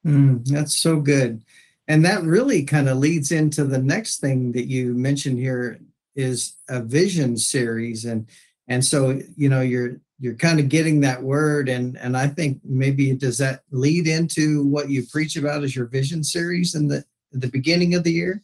Mm, 0.05 0.45
that's 0.45 0.79
so 0.79 0.99
good. 0.99 1.43
And 1.87 2.03
that 2.05 2.23
really 2.23 2.63
kind 2.63 2.89
of 2.89 2.97
leads 2.97 3.31
into 3.31 3.63
the 3.63 3.81
next 3.81 4.19
thing 4.19 4.51
that 4.53 4.65
you 4.65 4.93
mentioned 4.93 5.37
here 5.37 5.79
is 6.15 6.55
a 6.69 6.81
vision 6.81 7.37
series. 7.37 8.05
And 8.05 8.27
and 8.67 8.83
so, 8.83 9.19
you 9.35 9.49
know, 9.49 9.61
you're 9.61 9.99
you're 10.19 10.35
kind 10.35 10.59
of 10.59 10.69
getting 10.69 11.01
that 11.01 11.21
word 11.21 11.67
and 11.67 11.97
and 11.97 12.15
I 12.15 12.27
think 12.27 12.59
maybe 12.63 13.13
does 13.13 13.37
that 13.39 13.61
lead 13.71 14.07
into 14.07 14.65
what 14.65 14.89
you 14.89 15.03
preach 15.11 15.35
about 15.35 15.63
as 15.63 15.75
your 15.75 15.87
vision 15.87 16.23
series 16.23 16.75
in 16.75 16.87
the 16.87 17.03
the 17.31 17.49
beginning 17.49 17.95
of 17.95 18.03
the 18.03 18.11
year? 18.11 18.43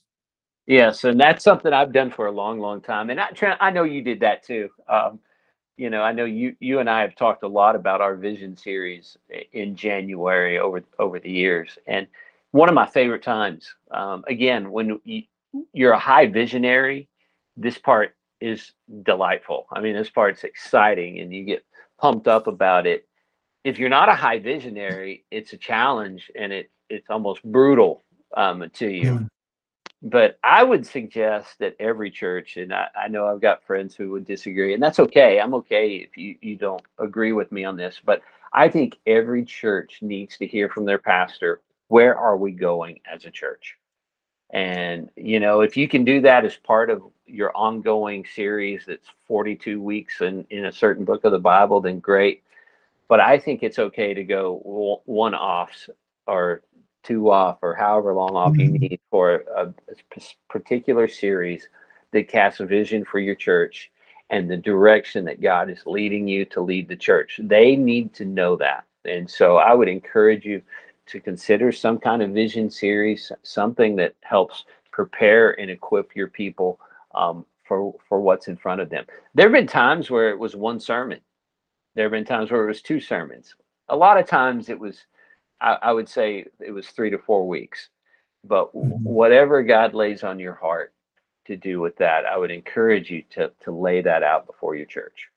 Yes, 0.67 1.03
and 1.03 1.19
that's 1.19 1.43
something 1.43 1.73
I've 1.73 1.91
done 1.91 2.11
for 2.11 2.27
a 2.27 2.31
long, 2.31 2.59
long 2.59 2.81
time. 2.81 3.09
And 3.09 3.19
I, 3.19 3.29
I 3.59 3.71
know 3.71 3.83
you 3.83 4.01
did 4.01 4.19
that 4.19 4.43
too. 4.43 4.69
Um, 4.87 5.19
you 5.75 5.89
know, 5.89 6.01
I 6.01 6.11
know 6.11 6.25
you 6.25 6.55
you 6.59 6.79
and 6.79 6.89
I 6.89 7.01
have 7.01 7.15
talked 7.15 7.43
a 7.43 7.47
lot 7.47 7.75
about 7.75 8.01
our 8.01 8.15
vision 8.15 8.55
series 8.55 9.17
in 9.53 9.75
January 9.75 10.59
over 10.59 10.83
over 10.99 11.19
the 11.19 11.31
years, 11.31 11.77
and 11.87 12.07
one 12.51 12.69
of 12.69 12.75
my 12.75 12.85
favorite 12.85 13.23
times. 13.23 13.73
Um, 13.89 14.23
again, 14.27 14.71
when 14.71 14.99
you, 15.03 15.23
you're 15.73 15.93
a 15.93 15.99
high 15.99 16.27
visionary, 16.27 17.07
this 17.57 17.77
part 17.77 18.15
is 18.41 18.71
delightful. 19.03 19.67
I 19.71 19.81
mean, 19.81 19.95
this 19.95 20.09
part's 20.09 20.43
exciting, 20.43 21.19
and 21.19 21.33
you 21.33 21.43
get 21.43 21.65
pumped 21.99 22.27
up 22.27 22.47
about 22.47 22.87
it. 22.87 23.07
If 23.63 23.77
you're 23.77 23.89
not 23.89 24.09
a 24.09 24.15
high 24.15 24.39
visionary, 24.39 25.25
it's 25.31 25.53
a 25.53 25.57
challenge, 25.57 26.31
and 26.35 26.51
it 26.51 26.71
it's 26.89 27.09
almost 27.09 27.43
brutal 27.43 28.03
um, 28.35 28.69
to 28.73 28.89
you. 28.89 29.11
Mm 29.11 29.27
but 30.01 30.39
I 30.43 30.63
would 30.63 30.85
suggest 30.85 31.59
that 31.59 31.75
every 31.79 32.09
church, 32.09 32.57
and 32.57 32.73
I, 32.73 32.87
I, 32.95 33.07
know 33.07 33.27
I've 33.27 33.41
got 33.41 33.63
friends 33.63 33.95
who 33.95 34.09
would 34.11 34.25
disagree, 34.25 34.73
and 34.73 34.81
that's 34.81 34.99
okay. 34.99 35.39
I'm 35.39 35.53
okay 35.55 35.97
if 35.97 36.17
you, 36.17 36.35
you 36.41 36.55
don't 36.55 36.81
agree 36.97 37.33
with 37.33 37.51
me 37.51 37.65
on 37.65 37.77
this, 37.77 38.01
but 38.03 38.21
I 38.51 38.67
think 38.67 38.97
every 39.05 39.45
church 39.45 39.99
needs 40.01 40.37
to 40.37 40.47
hear 40.47 40.69
from 40.69 40.85
their 40.85 40.97
pastor 40.97 41.61
where 41.89 42.17
are 42.17 42.37
we 42.37 42.51
going 42.51 42.99
as 43.11 43.25
a 43.25 43.31
church? 43.31 43.77
And, 44.51 45.09
you 45.15 45.39
know, 45.39 45.61
if 45.61 45.77
you 45.77 45.87
can 45.87 46.03
do 46.05 46.21
that 46.21 46.45
as 46.45 46.55
part 46.57 46.89
of 46.89 47.03
your 47.25 47.55
ongoing 47.55 48.25
series 48.35 48.83
that's 48.85 49.07
42 49.27 49.81
weeks 49.81 50.21
in, 50.21 50.45
in 50.49 50.65
a 50.65 50.71
certain 50.71 51.05
book 51.05 51.23
of 51.25 51.31
the 51.31 51.39
Bible, 51.39 51.81
then 51.81 51.99
great. 51.99 52.43
but 53.07 53.19
I 53.19 53.39
think 53.39 53.61
it's 53.63 53.79
okay 53.79 54.13
to 54.13 54.23
go 54.23 55.01
one 55.05 55.35
offs 55.35 55.89
or 56.27 56.61
two 57.03 57.29
off 57.31 57.59
or 57.61 57.75
however 57.75 58.13
long 58.13 58.35
off 58.37 58.57
you 58.57 58.69
Mhm. 58.69 58.79
need 58.81 58.99
for 59.11 59.43
a 59.55 59.73
particular 60.49 61.07
series 61.07 61.67
that 62.11 62.29
casts 62.29 62.59
a 62.61 62.65
vision 62.65 63.03
for 63.05 63.19
your 63.19 63.35
church 63.35 63.91
and 64.29 64.49
the 64.49 64.57
direction 64.57 65.25
that 65.25 65.41
God 65.41 65.69
is 65.69 65.85
leading 65.85 66.27
you 66.27 66.45
to 66.45 66.61
lead 66.61 66.87
the 66.87 66.95
church. 66.95 67.39
They 67.43 67.75
need 67.75 68.13
to 68.15 68.25
know 68.25 68.55
that. 68.57 68.85
And 69.05 69.29
so 69.29 69.57
I 69.57 69.73
would 69.73 69.89
encourage 69.89 70.45
you 70.45 70.61
to 71.11 71.19
consider 71.19 71.71
some 71.71 71.99
kind 71.99 72.21
of 72.21 72.31
vision 72.31 72.69
series, 72.69 73.31
something 73.43 73.95
that 73.97 74.15
helps 74.21 74.65
prepare 74.91 75.59
and 75.59 75.71
equip 75.71 76.15
your 76.15 76.27
people 76.29 76.79
um, 77.15 77.45
for 77.65 77.93
for 78.07 78.21
what's 78.21 78.47
in 78.47 78.57
front 78.57 78.81
of 78.81 78.89
them. 78.89 79.05
There 79.35 79.47
have 79.47 79.53
been 79.53 79.67
times 79.67 80.11
where 80.11 80.29
it 80.29 80.39
was 80.39 80.55
one 80.55 80.79
sermon. 80.79 81.19
There 81.95 82.05
have 82.05 82.13
been 82.13 82.25
times 82.25 82.51
where 82.51 82.63
it 82.63 82.67
was 82.67 82.81
two 82.81 83.01
sermons. 83.01 83.55
A 83.89 83.95
lot 83.95 84.19
of 84.19 84.27
times 84.27 84.69
it 84.69 84.79
was, 84.79 85.05
I, 85.61 85.77
I 85.81 85.93
would 85.93 86.09
say, 86.09 86.45
it 86.61 86.71
was 86.71 86.87
three 86.89 87.09
to 87.11 87.19
four 87.19 87.47
weeks. 87.47 87.89
But 88.45 88.73
Mhm. 88.73 89.01
whatever 89.03 89.63
God 89.63 89.93
lays 89.95 90.23
on 90.23 90.39
your 90.39 90.55
heart 90.55 90.93
to 91.47 91.57
do 91.57 91.81
with 91.81 91.97
that, 91.97 92.25
I 92.25 92.37
would 92.37 92.51
encourage 92.51 93.11
you 93.11 93.23
to 93.31 93.51
to 93.65 93.71
lay 93.71 94.01
that 94.03 94.23
out 94.23 94.47
before 94.47 94.75
your 94.75 94.87
church. 94.87 95.30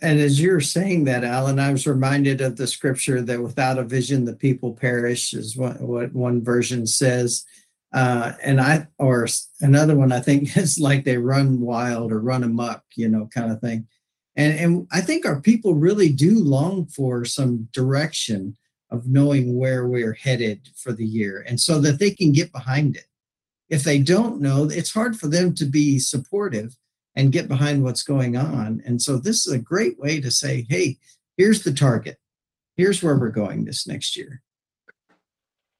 And 0.00 0.20
as 0.20 0.40
you're 0.40 0.60
saying 0.60 1.04
that, 1.04 1.24
Alan, 1.24 1.58
I 1.58 1.72
was 1.72 1.86
reminded 1.86 2.40
of 2.40 2.56
the 2.56 2.66
scripture 2.66 3.20
that 3.22 3.42
without 3.42 3.78
a 3.78 3.84
vision, 3.84 4.24
the 4.24 4.36
people 4.36 4.74
perish, 4.74 5.32
is 5.32 5.56
what, 5.56 5.80
what 5.80 6.12
one 6.14 6.44
version 6.44 6.86
says. 6.86 7.44
Uh, 7.92 8.32
and 8.42 8.60
I, 8.60 8.86
or 8.98 9.26
another 9.60 9.96
one, 9.96 10.12
I 10.12 10.20
think 10.20 10.56
is 10.56 10.78
like 10.78 11.04
they 11.04 11.16
run 11.16 11.60
wild 11.60 12.12
or 12.12 12.20
run 12.20 12.44
amok, 12.44 12.82
you 12.94 13.08
know, 13.08 13.28
kind 13.34 13.50
of 13.50 13.60
thing. 13.60 13.88
And, 14.36 14.58
and 14.58 14.86
I 14.92 15.00
think 15.00 15.26
our 15.26 15.40
people 15.40 15.74
really 15.74 16.10
do 16.10 16.38
long 16.38 16.86
for 16.86 17.24
some 17.24 17.68
direction 17.72 18.56
of 18.90 19.08
knowing 19.08 19.58
where 19.58 19.86
we're 19.86 20.14
headed 20.14 20.68
for 20.76 20.92
the 20.92 21.04
year 21.04 21.44
and 21.46 21.60
so 21.60 21.80
that 21.80 21.98
they 21.98 22.10
can 22.10 22.32
get 22.32 22.52
behind 22.52 22.96
it. 22.96 23.04
If 23.68 23.82
they 23.82 23.98
don't 23.98 24.40
know, 24.40 24.64
it's 24.64 24.94
hard 24.94 25.18
for 25.18 25.26
them 25.26 25.54
to 25.56 25.66
be 25.66 25.98
supportive 25.98 26.76
and 27.18 27.32
get 27.32 27.48
behind 27.48 27.82
what's 27.82 28.04
going 28.04 28.36
on. 28.36 28.80
And 28.86 29.02
so 29.02 29.18
this 29.18 29.44
is 29.44 29.52
a 29.52 29.58
great 29.58 29.98
way 29.98 30.20
to 30.20 30.30
say, 30.30 30.64
hey, 30.70 30.98
here's 31.36 31.64
the 31.64 31.72
target. 31.72 32.16
Here's 32.76 33.02
where 33.02 33.18
we're 33.18 33.30
going 33.30 33.64
this 33.64 33.88
next 33.88 34.16
year. 34.16 34.40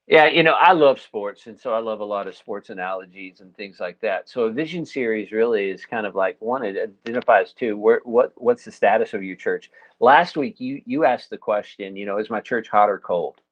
Yeah, 0.08 0.26
you 0.26 0.42
know, 0.42 0.54
I 0.54 0.72
love 0.72 1.00
sports, 1.00 1.46
and 1.46 1.60
so 1.60 1.74
I 1.74 1.80
love 1.80 2.00
a 2.00 2.04
lot 2.04 2.26
of 2.26 2.34
sports 2.34 2.70
analogies 2.70 3.40
and 3.40 3.54
things 3.54 3.78
like 3.78 4.00
that. 4.00 4.28
So 4.28 4.44
a 4.44 4.50
vision 4.50 4.84
series 4.86 5.32
really 5.32 5.68
is 5.68 5.84
kind 5.84 6.06
of 6.06 6.14
like 6.14 6.36
one. 6.40 6.64
It 6.64 6.94
identifies 7.06 7.52
too. 7.52 7.76
Where 7.76 8.00
what 8.04 8.32
what's 8.36 8.64
the 8.64 8.72
status 8.72 9.12
of 9.12 9.22
your 9.22 9.36
church? 9.36 9.70
Last 10.00 10.36
week 10.36 10.58
you 10.60 10.80
you 10.86 11.04
asked 11.04 11.28
the 11.30 11.36
question. 11.36 11.94
You 11.94 12.06
know, 12.06 12.18
is 12.18 12.30
my 12.30 12.40
church 12.40 12.68
hot 12.68 12.88
or 12.88 12.98
cold? 12.98 13.42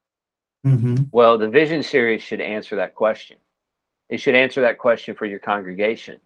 Mhm. 0.66 1.08
Well, 1.12 1.36
the 1.36 1.48
vision 1.48 1.82
series 1.82 2.22
should 2.22 2.40
answer 2.40 2.76
that 2.76 2.94
question. 2.94 3.36
It 4.08 4.18
should 4.18 4.34
answer 4.34 4.62
that 4.62 4.78
question 4.78 5.14
for 5.14 5.26
your 5.26 5.40
congregation. 5.40 6.20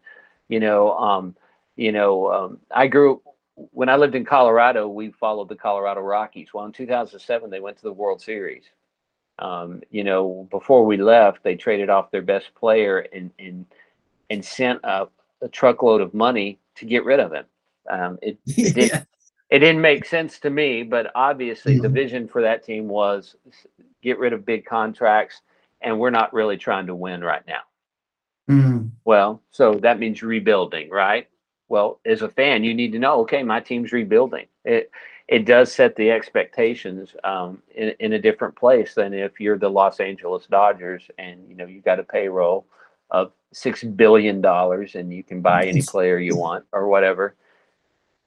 You 0.48 0.60
know, 0.60 0.92
um, 0.92 1.34
you 1.76 1.92
know, 1.92 2.30
um, 2.32 2.58
I 2.70 2.86
grew 2.86 3.22
when 3.54 3.88
I 3.88 3.96
lived 3.96 4.14
in 4.14 4.24
Colorado. 4.24 4.88
We 4.88 5.10
followed 5.12 5.48
the 5.48 5.56
Colorado 5.56 6.00
Rockies. 6.00 6.48
Well, 6.54 6.64
in 6.66 6.72
2007, 6.72 7.50
they 7.50 7.60
went 7.60 7.76
to 7.78 7.82
the 7.84 7.92
World 7.92 8.20
Series. 8.20 8.64
Um, 9.38 9.82
you 9.90 10.04
know, 10.04 10.46
before 10.50 10.84
we 10.84 10.98
left, 10.98 11.42
they 11.42 11.56
traded 11.56 11.88
off 11.88 12.10
their 12.10 12.22
best 12.22 12.54
player 12.54 13.06
and 13.12 13.30
and 13.38 13.66
and 14.28 14.44
sent 14.44 14.80
a, 14.84 15.08
a 15.42 15.48
truckload 15.48 16.00
of 16.02 16.12
money 16.14 16.58
to 16.76 16.84
get 16.84 17.04
rid 17.04 17.20
of 17.20 17.32
him. 17.32 17.44
Um, 17.88 18.18
it 18.22 18.38
it, 18.46 18.74
did, 18.74 18.90
yeah. 18.90 19.04
it 19.48 19.60
didn't 19.60 19.80
make 19.80 20.04
sense 20.04 20.38
to 20.40 20.50
me, 20.50 20.82
but 20.82 21.10
obviously 21.14 21.78
the 21.78 21.88
Mhm. 21.88 21.94
vision 21.94 22.28
for 22.28 22.42
that 22.42 22.64
team 22.64 22.86
was 22.88 23.36
get 24.02 24.18
rid 24.18 24.34
of 24.34 24.44
big 24.44 24.66
contracts, 24.66 25.40
and 25.80 25.98
we're 25.98 26.10
not 26.10 26.34
really 26.34 26.58
trying 26.58 26.86
to 26.88 26.94
win 26.94 27.24
right 27.24 27.46
now. 27.46 27.62
Mhm. 28.50 28.90
Well, 29.06 29.42
so 29.50 29.74
that 29.76 29.98
means 29.98 30.22
rebuilding, 30.22 30.90
right? 30.90 31.29
Well, 31.70 32.00
as 32.04 32.22
a 32.22 32.28
fan, 32.28 32.64
you 32.64 32.74
need 32.74 32.90
to 32.92 32.98
know, 32.98 33.20
okay, 33.20 33.44
my 33.44 33.60
team's 33.60 33.92
rebuilding. 33.92 34.46
It 34.64 34.90
it 35.28 35.46
does 35.46 35.72
set 35.72 35.94
the 35.94 36.10
expectations 36.10 37.14
um, 37.22 37.62
in, 37.76 37.94
in 38.00 38.12
a 38.14 38.18
different 38.18 38.56
place 38.56 38.94
than 38.94 39.14
if 39.14 39.38
you're 39.38 39.56
the 39.56 39.70
Los 39.70 40.00
Angeles 40.00 40.46
Dodgers 40.50 41.04
and 41.16 41.48
you 41.48 41.54
know 41.54 41.66
you've 41.66 41.84
got 41.84 42.00
a 42.00 42.02
payroll 42.02 42.66
of 43.12 43.30
six 43.52 43.84
billion 43.84 44.40
dollars 44.40 44.96
and 44.96 45.14
you 45.14 45.22
can 45.22 45.40
buy 45.40 45.66
any 45.66 45.80
player 45.82 46.18
you 46.18 46.36
want 46.36 46.64
or 46.72 46.88
whatever. 46.88 47.36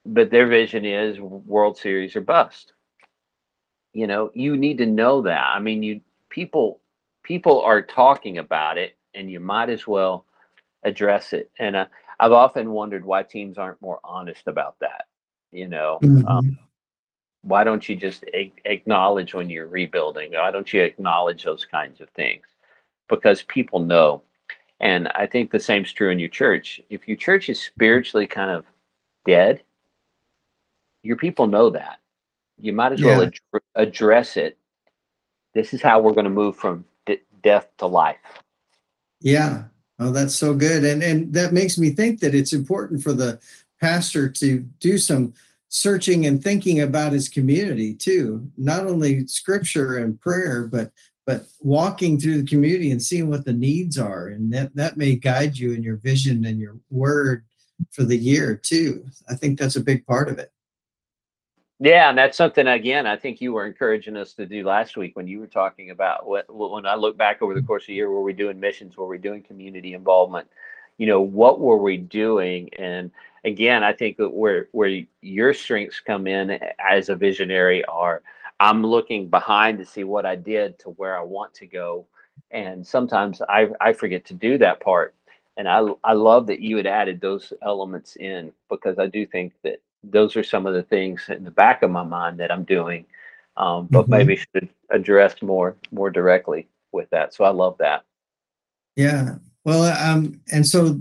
But 0.05 0.31
their 0.31 0.47
vision 0.47 0.85
is 0.85 1.19
World 1.19 1.77
Series 1.77 2.15
or 2.15 2.21
bust. 2.21 2.71
You 3.91 4.07
know, 4.07 4.31
you 4.33 4.55
need 4.55 4.77
to 4.77 4.85
know 4.85 5.21
that. 5.23 5.47
I 5.53 5.59
mean, 5.59 5.83
you 5.83 5.99
people 6.29 6.79
people 7.23 7.59
are 7.61 7.81
talking 7.81 8.37
about 8.37 8.77
it, 8.77 8.95
and 9.13 9.29
you 9.29 9.41
might 9.41 9.69
as 9.69 9.85
well 9.85 10.25
address 10.83 11.33
it. 11.33 11.51
And 11.59 11.75
uh, 11.75 11.85
I've 12.23 12.31
often 12.31 12.71
wondered 12.71 13.03
why 13.03 13.23
teams 13.23 13.57
aren't 13.57 13.81
more 13.81 13.99
honest 14.01 14.47
about 14.47 14.79
that. 14.79 15.07
You 15.51 15.67
know, 15.67 15.99
um, 16.01 16.45
Mhm. 16.45 16.57
why 17.41 17.65
don't 17.65 17.87
you 17.89 17.97
just 17.97 18.23
a- 18.33 18.53
acknowledge 18.63 19.33
when 19.33 19.49
you're 19.49 19.67
rebuilding? 19.67 20.31
Why 20.31 20.49
don't 20.49 20.71
you 20.71 20.81
acknowledge 20.83 21.43
those 21.43 21.65
kinds 21.65 21.99
of 21.99 22.09
things? 22.11 22.45
Because 23.09 23.43
people 23.43 23.79
know. 23.79 24.23
And 24.79 25.09
I 25.09 25.27
think 25.27 25.51
the 25.51 25.59
same's 25.59 25.91
true 25.91 26.11
in 26.11 26.19
your 26.19 26.29
church. 26.29 26.79
If 26.89 27.09
your 27.09 27.17
church 27.17 27.49
is 27.49 27.61
spiritually 27.61 28.25
kind 28.25 28.51
of 28.51 28.65
dead, 29.25 29.61
your 31.03 31.17
people 31.17 31.47
know 31.47 31.69
that. 31.71 31.99
You 32.57 32.71
might 32.71 32.93
as 32.93 33.01
well 33.03 33.21
ad- 33.53 33.61
address 33.75 34.37
it. 34.37 34.57
This 35.53 35.73
is 35.73 35.81
how 35.81 35.99
we're 35.99 36.13
going 36.13 36.23
to 36.23 36.29
move 36.29 36.55
from 36.55 36.85
d- 37.05 37.21
death 37.41 37.67
to 37.79 37.85
life. 37.85 38.41
Yeah. 39.19 39.65
Oh, 39.99 40.11
that's 40.11 40.35
so 40.35 40.53
good. 40.53 40.83
And 40.83 41.03
and 41.03 41.33
that 41.33 41.53
makes 41.53 41.77
me 41.77 41.91
think 41.91 42.19
that 42.21 42.35
it's 42.35 42.53
important 42.53 43.03
for 43.03 43.13
the 43.13 43.39
pastor 43.79 44.29
to 44.29 44.59
do 44.79 44.97
some 44.97 45.33
searching 45.69 46.25
and 46.25 46.41
thinking 46.41 46.81
about 46.81 47.13
his 47.13 47.27
community 47.27 47.93
too. 47.95 48.49
Not 48.57 48.85
only 48.85 49.27
scripture 49.27 49.97
and 49.97 50.19
prayer, 50.19 50.67
but 50.67 50.91
but 51.25 51.45
walking 51.61 52.19
through 52.19 52.41
the 52.41 52.47
community 52.47 52.91
and 52.91 53.01
seeing 53.01 53.29
what 53.29 53.45
the 53.45 53.53
needs 53.53 53.97
are. 53.97 54.27
And 54.27 54.53
that 54.53 54.75
that 54.75 54.97
may 54.97 55.15
guide 55.15 55.57
you 55.57 55.73
in 55.73 55.83
your 55.83 55.97
vision 55.97 56.45
and 56.45 56.59
your 56.59 56.77
word 56.89 57.43
for 57.91 58.03
the 58.03 58.17
year 58.17 58.55
too. 58.55 59.05
I 59.29 59.35
think 59.35 59.59
that's 59.59 59.75
a 59.75 59.83
big 59.83 60.05
part 60.05 60.29
of 60.29 60.39
it. 60.39 60.52
Yeah, 61.83 62.07
and 62.07 62.17
that's 62.17 62.37
something 62.37 62.65
again. 62.65 63.05
I 63.05 63.17
think 63.17 63.41
you 63.41 63.51
were 63.51 63.65
encouraging 63.65 64.15
us 64.15 64.33
to 64.35 64.45
do 64.45 64.63
last 64.63 64.95
week 64.95 65.17
when 65.17 65.27
you 65.27 65.41
were 65.41 65.47
talking 65.47 65.89
about 65.89 66.25
what. 66.25 66.45
When 66.49 66.85
I 66.85 66.95
look 66.95 67.17
back 67.17 67.41
over 67.41 67.53
the 67.53 67.59
mm-hmm. 67.59 67.67
course 67.67 67.83
of 67.83 67.87
the 67.87 67.95
year, 67.95 68.09
were 68.09 68.23
we 68.23 68.31
doing 68.31 68.57
missions? 68.57 68.95
Were 68.95 69.05
we 69.05 69.17
doing 69.17 69.43
community 69.43 69.93
involvement? 69.93 70.47
You 70.97 71.07
know, 71.07 71.19
what 71.19 71.59
were 71.59 71.75
we 71.75 71.97
doing? 71.97 72.69
And 72.79 73.11
again, 73.43 73.83
I 73.83 73.91
think 73.91 74.15
that 74.15 74.29
where 74.29 74.69
where 74.71 75.01
your 75.19 75.53
strengths 75.53 75.99
come 75.99 76.25
in 76.25 76.57
as 76.79 77.09
a 77.09 77.17
visionary 77.17 77.83
are, 77.83 78.21
I'm 78.61 78.85
looking 78.85 79.27
behind 79.27 79.77
to 79.79 79.85
see 79.85 80.05
what 80.05 80.25
I 80.25 80.37
did 80.37 80.79
to 80.79 80.91
where 80.91 81.19
I 81.19 81.21
want 81.21 81.53
to 81.55 81.67
go, 81.67 82.05
and 82.51 82.87
sometimes 82.87 83.41
I 83.41 83.67
I 83.81 83.91
forget 83.91 84.23
to 84.27 84.33
do 84.33 84.57
that 84.59 84.79
part. 84.79 85.15
And 85.57 85.67
I 85.67 85.85
I 86.05 86.13
love 86.13 86.47
that 86.47 86.61
you 86.61 86.77
had 86.77 86.87
added 86.87 87.19
those 87.19 87.51
elements 87.61 88.15
in 88.15 88.53
because 88.69 88.99
I 88.99 89.07
do 89.07 89.25
think 89.25 89.51
that 89.63 89.81
those 90.03 90.35
are 90.35 90.43
some 90.43 90.65
of 90.65 90.73
the 90.73 90.83
things 90.83 91.25
in 91.29 91.43
the 91.43 91.51
back 91.51 91.81
of 91.81 91.91
my 91.91 92.03
mind 92.03 92.39
that 92.39 92.51
I'm 92.51 92.63
doing, 92.63 93.05
um, 93.57 93.87
but 93.89 94.07
Mhm. 94.07 94.09
maybe 94.09 94.35
should 94.35 94.69
address 94.89 95.41
more 95.41 95.75
more 95.91 96.09
directly 96.09 96.67
with 96.91 97.09
that. 97.11 97.33
So 97.33 97.43
I 97.43 97.49
love 97.49 97.77
that. 97.79 98.03
Yeah. 98.95 99.35
Well, 99.65 99.83
um, 99.83 100.41
and 100.51 100.67
so 100.67 100.99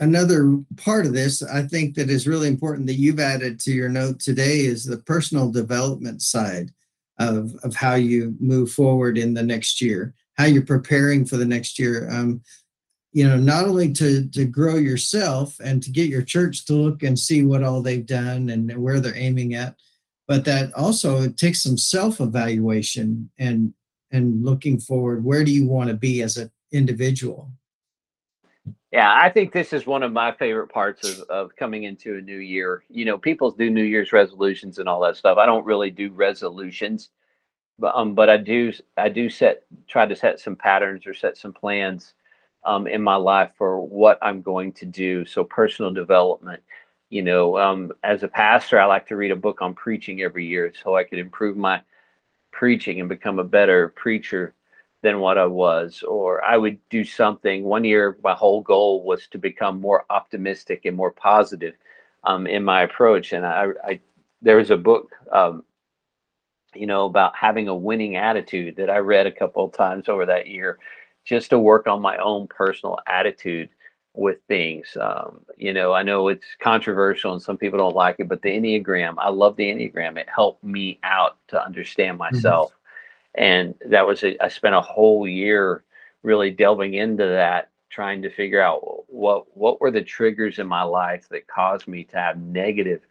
another 0.00 0.58
part 0.76 1.06
of 1.06 1.12
this, 1.12 1.42
I 1.42 1.62
think 1.62 1.94
that 1.94 2.10
is 2.10 2.26
really 2.26 2.48
important 2.48 2.86
that 2.86 2.94
you've 2.94 3.20
added 3.20 3.60
to 3.60 3.72
your 3.72 3.88
note 3.88 4.18
today 4.18 4.60
is 4.60 4.84
the 4.84 4.96
personal 4.96 5.52
development 5.52 6.22
side 6.22 6.70
of, 7.18 7.54
of 7.62 7.74
how 7.74 7.94
you 7.94 8.34
move 8.40 8.72
forward 8.72 9.18
in 9.18 9.34
the 9.34 9.42
next 9.42 9.82
year, 9.82 10.14
how 10.38 10.46
you're 10.46 10.62
preparing 10.62 11.26
for 11.26 11.36
the 11.36 11.44
next 11.44 11.78
year. 11.78 12.08
Um, 12.10 12.40
you 13.12 13.26
know, 13.26 13.36
not 13.36 13.64
only 13.64 13.92
to 13.92 14.28
to 14.28 14.44
grow 14.44 14.76
yourself 14.76 15.58
and 15.60 15.82
to 15.82 15.90
get 15.90 16.08
your 16.08 16.22
church 16.22 16.64
to 16.66 16.74
look 16.74 17.02
and 17.02 17.18
see 17.18 17.44
what 17.44 17.64
all 17.64 17.82
they've 17.82 18.06
done 18.06 18.50
and 18.50 18.76
where 18.76 19.00
they're 19.00 19.16
aiming 19.16 19.54
at, 19.54 19.74
but 20.28 20.44
that 20.44 20.72
also 20.74 21.22
it 21.22 21.36
takes 21.36 21.62
some 21.62 21.76
self-evaluation 21.76 23.30
and 23.38 23.74
and 24.12 24.44
looking 24.44 24.78
forward, 24.78 25.24
where 25.24 25.44
do 25.44 25.52
you 25.52 25.66
want 25.66 25.88
to 25.88 25.94
be 25.94 26.22
as 26.22 26.36
an 26.36 26.50
individual? 26.72 27.50
Yeah, 28.92 29.16
I 29.20 29.30
think 29.30 29.52
this 29.52 29.72
is 29.72 29.86
one 29.86 30.02
of 30.02 30.12
my 30.12 30.32
favorite 30.32 30.66
parts 30.66 31.08
of, 31.08 31.20
of 31.30 31.56
coming 31.56 31.84
into 31.84 32.16
a 32.16 32.20
new 32.20 32.38
year. 32.38 32.82
You 32.88 33.04
know, 33.04 33.18
people 33.18 33.52
do 33.52 33.70
New 33.70 33.84
Year's 33.84 34.12
resolutions 34.12 34.78
and 34.78 34.88
all 34.88 35.00
that 35.02 35.16
stuff. 35.16 35.38
I 35.38 35.46
don't 35.46 35.64
really 35.64 35.90
do 35.90 36.10
resolutions, 36.10 37.10
but 37.78 37.94
um, 37.94 38.14
but 38.14 38.28
I 38.28 38.36
do 38.36 38.72
I 38.96 39.08
do 39.08 39.30
set 39.30 39.62
try 39.88 40.06
to 40.06 40.16
set 40.16 40.40
some 40.40 40.56
patterns 40.56 41.06
or 41.06 41.14
set 41.14 41.36
some 41.36 41.52
plans 41.52 42.14
um, 42.64 42.86
in 42.86 43.02
my 43.02 43.16
life 43.16 43.50
for 43.56 43.80
what 43.80 44.18
I'm 44.22 44.42
going 44.42 44.72
to 44.74 44.86
do. 44.86 45.24
So 45.24 45.44
personal 45.44 45.92
development. 45.92 46.62
You 47.08 47.22
know, 47.22 47.58
um, 47.58 47.90
as 48.04 48.22
a 48.22 48.28
pastor, 48.28 48.78
I 48.78 48.84
like 48.84 49.06
to 49.08 49.16
read 49.16 49.32
a 49.32 49.36
book 49.36 49.62
on 49.62 49.74
preaching 49.74 50.22
every 50.22 50.46
year 50.46 50.72
so 50.80 50.96
I 50.96 51.04
could 51.04 51.18
improve 51.18 51.56
my 51.56 51.82
preaching 52.52 53.00
and 53.00 53.08
become 53.08 53.38
a 53.38 53.44
better 53.44 53.88
preacher 53.88 54.54
than 55.02 55.18
what 55.18 55.38
I 55.38 55.46
was. 55.46 56.04
Or 56.06 56.44
I 56.44 56.56
would 56.56 56.78
do 56.88 57.04
something. 57.04 57.64
One 57.64 57.84
year, 57.84 58.16
my 58.22 58.34
whole 58.34 58.60
goal 58.62 59.02
was 59.02 59.26
to 59.28 59.38
become 59.38 59.80
more 59.80 60.04
optimistic 60.08 60.84
and 60.84 60.96
more 60.96 61.10
positive 61.10 61.74
um, 62.24 62.46
in 62.46 62.62
my 62.62 62.82
approach. 62.82 63.32
And 63.32 63.44
I, 63.44 63.68
I 63.84 64.00
there 64.42 64.56
was 64.56 64.70
a 64.70 64.76
book, 64.76 65.10
um, 65.32 65.64
you 66.74 66.86
know, 66.86 67.06
about 67.06 67.34
having 67.34 67.68
a 67.68 67.74
winning 67.74 68.16
attitude 68.16 68.76
that 68.76 68.90
I 68.90 68.98
read 68.98 69.26
a 69.26 69.32
couple 69.32 69.64
of 69.64 69.72
times 69.72 70.08
over 70.08 70.26
that 70.26 70.46
year, 70.46 70.78
just 71.24 71.50
to 71.50 71.58
work 71.58 71.86
on 71.86 72.00
my 72.00 72.16
own 72.16 72.46
personal 72.48 72.98
attitude 73.06 73.68
with 74.14 74.38
things. 74.48 74.96
Um, 75.00 75.40
you 75.56 75.72
know, 75.72 75.92
I 75.92 76.02
know 76.02 76.28
it's 76.28 76.44
controversial 76.60 77.32
and 77.32 77.40
some 77.40 77.56
people 77.56 77.78
don't 77.78 77.94
like 77.94 78.16
it, 78.18 78.28
but 78.28 78.42
the 78.42 78.48
Enneagram, 78.48 79.14
I 79.18 79.28
love 79.28 79.56
the 79.56 79.70
Enneagram. 79.70 80.18
It 80.18 80.28
helped 80.34 80.64
me 80.64 80.98
out 81.04 81.36
to 81.48 81.64
understand 81.64 82.18
mm-hmm. 82.18 82.34
myself. 82.34 82.70
Mm-hmm. 82.70 83.42
And 83.42 83.74
that 83.86 84.06
was, 84.06 84.24
a, 84.24 84.42
I 84.42 84.48
spent 84.48 84.74
a 84.74 84.80
whole 84.80 85.28
year 85.28 85.84
really 86.22 86.50
delving 86.50 86.94
into 86.94 87.24
that, 87.26 87.70
trying 87.88 88.22
to 88.22 88.30
figure 88.30 88.60
out 88.60 89.08
what, 89.08 89.56
what 89.56 89.80
were 89.80 89.92
the 89.92 90.02
triggers 90.02 90.58
in 90.58 90.66
my 90.66 90.82
life 90.82 91.28
that 91.30 91.46
caused 91.46 91.86
me 91.86 92.04
to 92.04 92.16
have 92.16 92.36
negative, 92.38 93.02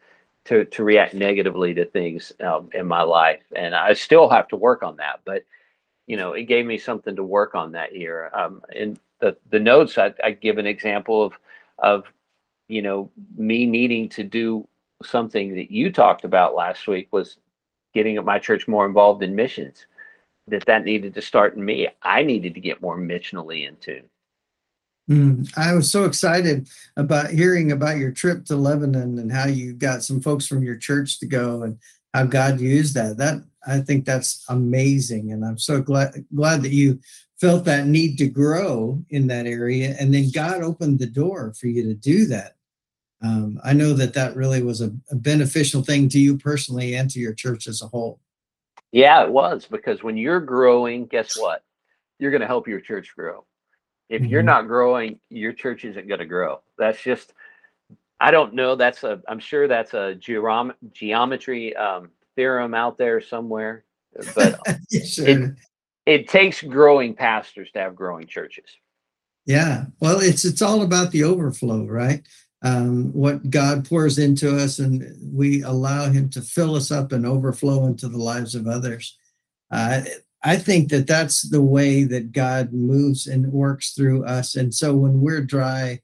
to, 0.45 0.65
to 0.65 0.83
react 0.83 1.13
negatively 1.13 1.73
to 1.73 1.85
things 1.85 2.33
um, 2.41 2.69
in 2.73 2.85
my 2.85 3.03
life. 3.03 3.41
And 3.55 3.73
I 3.73 3.93
still 3.93 4.29
have 4.29 4.49
to 4.49 4.57
work 4.57 4.83
on 4.83 4.97
that, 4.97 5.21
but 5.23 5.43
you 6.09 6.17
know, 6.17 6.33
it 6.33 6.45
gave 6.45 6.65
me 6.65 6.79
something 6.79 7.15
to 7.15 7.23
work 7.23 7.53
on 7.53 7.71
that 7.73 7.95
year. 7.95 8.31
Um, 8.33 8.63
and 8.75 8.99
the 9.21 9.37
the 9.51 9.59
notes, 9.59 9.97
I, 9.97 10.11
I 10.23 10.31
give 10.31 10.57
an 10.57 10.65
example 10.65 11.23
of 11.23 11.33
of 11.77 12.05
you 12.67 12.81
know 12.81 13.11
me 13.37 13.67
needing 13.67 14.09
to 14.09 14.23
do 14.23 14.67
something 15.03 15.55
that 15.55 15.71
you 15.71 15.91
talked 15.91 16.25
about 16.25 16.55
last 16.55 16.87
week 16.87 17.07
was 17.11 17.37
getting 17.93 18.17
at 18.17 18.25
my 18.25 18.39
church 18.39 18.67
more 18.67 18.87
involved 18.87 19.21
in 19.21 19.35
missions. 19.35 19.85
That 20.47 20.65
that 20.65 20.83
needed 20.83 21.13
to 21.13 21.21
start 21.21 21.55
in 21.55 21.63
me. 21.63 21.87
I 22.01 22.23
needed 22.23 22.55
to 22.55 22.59
get 22.59 22.81
more 22.81 22.97
missionally 22.97 23.67
in 23.67 23.75
tune. 23.75 24.09
Mm, 25.11 25.51
I 25.57 25.73
was 25.75 25.91
so 25.91 26.05
excited 26.05 26.69
about 26.97 27.29
hearing 27.29 27.71
about 27.71 27.97
your 27.97 28.11
trip 28.11 28.45
to 28.45 28.55
Lebanon 28.55 29.19
and 29.19 29.31
how 29.31 29.47
you 29.47 29.73
got 29.73 30.03
some 30.03 30.21
folks 30.21 30.47
from 30.47 30.63
your 30.63 30.75
church 30.75 31.19
to 31.19 31.27
go 31.27 31.63
and 31.63 31.77
how 32.13 32.25
God 32.25 32.59
used 32.59 32.95
that. 32.95 33.17
That 33.17 33.43
I 33.67 33.79
think 33.79 34.05
that's 34.05 34.45
amazing, 34.49 35.31
and 35.31 35.45
I'm 35.45 35.57
so 35.57 35.81
glad 35.81 36.25
glad 36.33 36.63
that 36.63 36.71
you 36.71 36.99
felt 37.39 37.65
that 37.65 37.87
need 37.87 38.17
to 38.17 38.27
grow 38.27 39.01
in 39.09 39.27
that 39.27 39.45
area 39.45 39.95
and 39.99 40.13
then 40.13 40.29
god 40.33 40.61
opened 40.61 40.99
the 40.99 41.07
door 41.07 41.53
for 41.59 41.67
you 41.67 41.83
to 41.83 41.93
do 41.93 42.25
that. 42.25 42.55
Um, 43.21 43.59
i 43.63 43.73
know 43.73 43.93
that 43.93 44.13
that 44.13 44.35
really 44.35 44.63
was 44.63 44.81
a, 44.81 44.91
a, 45.11 45.15
beneficial 45.15 45.83
thing 45.83 46.07
to 46.09 46.19
you 46.19 46.37
personally 46.37 46.95
and 46.95 47.09
to 47.09 47.19
your 47.19 47.33
church 47.33 47.67
as 47.67 47.81
a 47.81 47.87
whole. 47.87 48.19
Yeah 48.91 49.23
it 49.23 49.31
was 49.31 49.65
because 49.65 50.03
when 50.03 50.17
you're 50.17 50.39
growing 50.39 51.05
guess 51.05 51.37
what? 51.37 51.63
You're 52.17 52.31
going 52.31 52.41
to 52.41 52.47
help 52.47 52.67
your 52.67 52.81
church 52.81 53.13
grow. 53.15 53.45
If 54.09 54.21
mm-hmm. 54.21 54.31
you're 54.31 54.43
not 54.43 54.67
growing 54.67 55.19
your 55.29 55.53
church 55.53 55.85
isn't 55.85 56.07
going 56.07 56.19
to 56.19 56.25
grow. 56.25 56.61
That's 56.77 57.01
just 57.01 57.33
i 58.19 58.31
don't 58.31 58.53
know 58.53 58.75
that's 58.75 59.03
a 59.03 59.21
i'm 59.27 59.39
sure 59.39 59.67
that's 59.67 59.93
a 59.93 60.15
geom- 60.19 60.75
geometry 60.93 61.75
um, 61.75 62.09
theorem 62.35 62.73
out 62.73 62.97
there 62.97 63.21
somewhere 63.21 63.83
but 64.35 64.59
it, 64.91 65.55
it 66.05 66.27
takes 66.27 66.63
growing 66.63 67.13
pastors 67.13 67.71
to 67.71 67.79
have 67.79 67.95
growing 67.95 68.27
churches. 68.27 68.65
Yeah, 69.45 69.85
well, 69.99 70.19
it's 70.19 70.45
it's 70.45 70.61
all 70.61 70.81
about 70.81 71.11
the 71.11 71.23
overflow, 71.23 71.85
right? 71.85 72.27
Um, 72.61 73.13
what 73.13 73.49
God 73.49 73.88
pours 73.88 74.17
into 74.17 74.57
us, 74.57 74.79
and 74.79 75.15
we 75.33 75.63
allow 75.63 76.09
Him 76.09 76.29
to 76.31 76.41
fill 76.41 76.75
us 76.75 76.91
up 76.91 77.11
and 77.11 77.25
overflow 77.25 77.85
into 77.85 78.07
the 78.07 78.17
lives 78.17 78.55
of 78.55 78.67
others. 78.67 79.17
Uh, 79.71 80.01
I 80.43 80.55
think 80.55 80.89
that 80.89 81.08
that's 81.08 81.43
the 81.49 81.62
way 81.62 82.03
that 82.05 82.32
God 82.32 82.73
moves 82.73 83.27
and 83.27 83.51
works 83.51 83.91
through 83.91 84.25
us. 84.25 84.55
And 84.55 84.73
so 84.73 84.95
when 84.95 85.21
we're 85.21 85.43
dry 85.43 85.99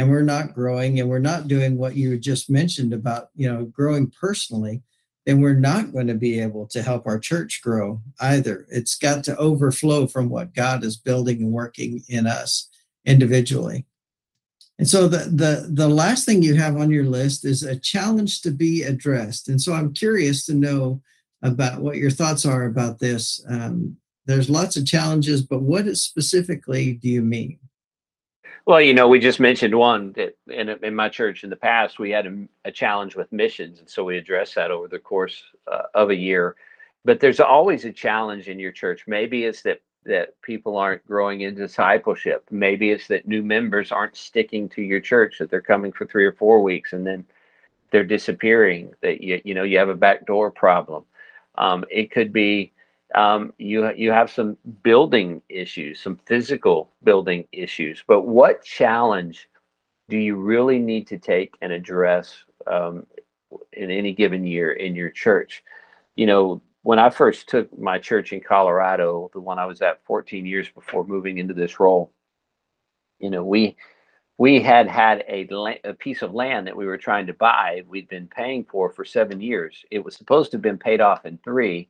and 0.00 0.08
we're 0.08 0.22
not 0.22 0.54
growing 0.54 0.98
and 0.98 1.10
we're 1.10 1.18
not 1.18 1.46
doing 1.46 1.76
what 1.76 1.94
you 1.94 2.18
just 2.18 2.48
mentioned 2.48 2.94
about, 2.94 3.28
you 3.34 3.46
know, 3.46 3.66
growing 3.66 4.10
personally, 4.18 4.80
then 5.26 5.42
we're 5.42 5.52
not 5.52 5.92
going 5.92 6.06
to 6.06 6.14
be 6.14 6.40
able 6.40 6.66
to 6.68 6.82
help 6.82 7.06
our 7.06 7.18
church 7.18 7.60
grow 7.62 8.00
either. 8.18 8.66
It's 8.70 8.96
got 8.96 9.24
to 9.24 9.36
overflow 9.36 10.06
from 10.06 10.30
what 10.30 10.54
God 10.54 10.84
is 10.84 10.96
building 10.96 11.42
and 11.42 11.52
working 11.52 12.02
in 12.08 12.26
us 12.26 12.70
individually. 13.04 13.84
And 14.78 14.88
so 14.88 15.06
the, 15.06 15.28
the, 15.28 15.68
the 15.70 15.88
last 15.88 16.24
thing 16.24 16.42
you 16.42 16.54
have 16.54 16.78
on 16.78 16.90
your 16.90 17.04
list 17.04 17.44
is 17.44 17.62
a 17.62 17.78
challenge 17.78 18.40
to 18.40 18.50
be 18.50 18.84
addressed. 18.84 19.50
And 19.50 19.60
so 19.60 19.74
I'm 19.74 19.92
curious 19.92 20.46
to 20.46 20.54
know 20.54 21.02
about 21.42 21.82
what 21.82 21.98
your 21.98 22.10
thoughts 22.10 22.46
are 22.46 22.64
about 22.64 23.00
this. 23.00 23.44
Um, 23.50 23.98
there's 24.24 24.48
lots 24.48 24.78
of 24.78 24.86
challenges, 24.86 25.42
but 25.42 25.60
what 25.60 25.94
specifically 25.98 26.94
do 26.94 27.10
you 27.10 27.20
mean? 27.20 27.58
Well, 28.70 28.80
you 28.80 28.94
know, 28.94 29.08
we 29.08 29.18
just 29.18 29.40
mentioned 29.40 29.74
one 29.74 30.12
that 30.12 30.38
in, 30.46 30.68
in 30.68 30.94
my 30.94 31.08
church 31.08 31.42
in 31.42 31.50
the 31.50 31.56
past, 31.56 31.98
we 31.98 32.12
had 32.12 32.26
a, 32.26 32.46
a 32.66 32.70
challenge 32.70 33.16
with 33.16 33.32
missions. 33.32 33.80
And 33.80 33.90
so 33.90 34.04
we 34.04 34.16
addressed 34.16 34.54
that 34.54 34.70
over 34.70 34.86
the 34.86 35.00
course 35.00 35.42
uh, 35.66 35.86
of 35.92 36.10
a 36.10 36.14
year. 36.14 36.54
But 37.04 37.18
there's 37.18 37.40
always 37.40 37.84
a 37.84 37.92
challenge 37.92 38.46
in 38.46 38.60
your 38.60 38.70
church. 38.70 39.08
Maybe 39.08 39.42
it's 39.42 39.62
that 39.62 39.80
that 40.04 40.40
people 40.42 40.76
aren't 40.76 41.04
growing 41.04 41.40
in 41.40 41.56
discipleship. 41.56 42.46
Maybe 42.52 42.92
it's 42.92 43.08
that 43.08 43.26
new 43.26 43.42
members 43.42 43.90
aren't 43.90 44.14
sticking 44.14 44.68
to 44.68 44.82
your 44.82 45.00
church, 45.00 45.38
that 45.38 45.50
they're 45.50 45.60
coming 45.60 45.90
for 45.90 46.06
three 46.06 46.24
or 46.24 46.32
four 46.34 46.62
weeks 46.62 46.92
and 46.92 47.04
then 47.04 47.24
they're 47.90 48.04
disappearing, 48.04 48.94
that 49.02 49.20
you, 49.20 49.40
you 49.44 49.52
know, 49.52 49.64
you 49.64 49.78
have 49.78 49.88
a 49.88 49.96
backdoor 49.96 50.52
problem. 50.52 51.02
Um, 51.56 51.84
it 51.90 52.12
could 52.12 52.32
be 52.32 52.70
um, 53.14 53.52
you 53.58 53.92
you 53.94 54.12
have 54.12 54.30
some 54.30 54.56
building 54.82 55.42
issues, 55.48 56.00
some 56.00 56.18
physical 56.26 56.92
building 57.02 57.46
issues. 57.52 58.02
But 58.06 58.22
what 58.22 58.64
challenge 58.64 59.48
do 60.08 60.16
you 60.16 60.36
really 60.36 60.78
need 60.78 61.06
to 61.08 61.18
take 61.18 61.54
and 61.60 61.72
address 61.72 62.44
um, 62.66 63.06
in 63.72 63.90
any 63.90 64.12
given 64.12 64.46
year 64.46 64.72
in 64.72 64.94
your 64.94 65.10
church? 65.10 65.62
You 66.16 66.26
know, 66.26 66.62
when 66.82 66.98
I 66.98 67.10
first 67.10 67.48
took 67.48 67.76
my 67.78 67.98
church 67.98 68.32
in 68.32 68.40
Colorado, 68.40 69.30
the 69.32 69.40
one 69.40 69.58
I 69.58 69.66
was 69.66 69.82
at 69.82 70.04
14 70.04 70.46
years 70.46 70.68
before 70.68 71.04
moving 71.04 71.38
into 71.38 71.54
this 71.54 71.80
role, 71.80 72.12
you 73.18 73.30
know, 73.30 73.44
we 73.44 73.76
we 74.38 74.62
had 74.62 74.88
had 74.88 75.22
a, 75.28 75.46
a 75.84 75.92
piece 75.94 76.22
of 76.22 76.32
land 76.32 76.66
that 76.66 76.76
we 76.76 76.86
were 76.86 76.96
trying 76.96 77.26
to 77.26 77.34
buy. 77.34 77.82
We'd 77.88 78.08
been 78.08 78.28
paying 78.28 78.64
for 78.64 78.90
for 78.90 79.04
seven 79.04 79.40
years. 79.40 79.84
It 79.90 80.04
was 80.04 80.14
supposed 80.14 80.52
to 80.52 80.56
have 80.56 80.62
been 80.62 80.78
paid 80.78 81.00
off 81.00 81.26
in 81.26 81.38
three 81.44 81.88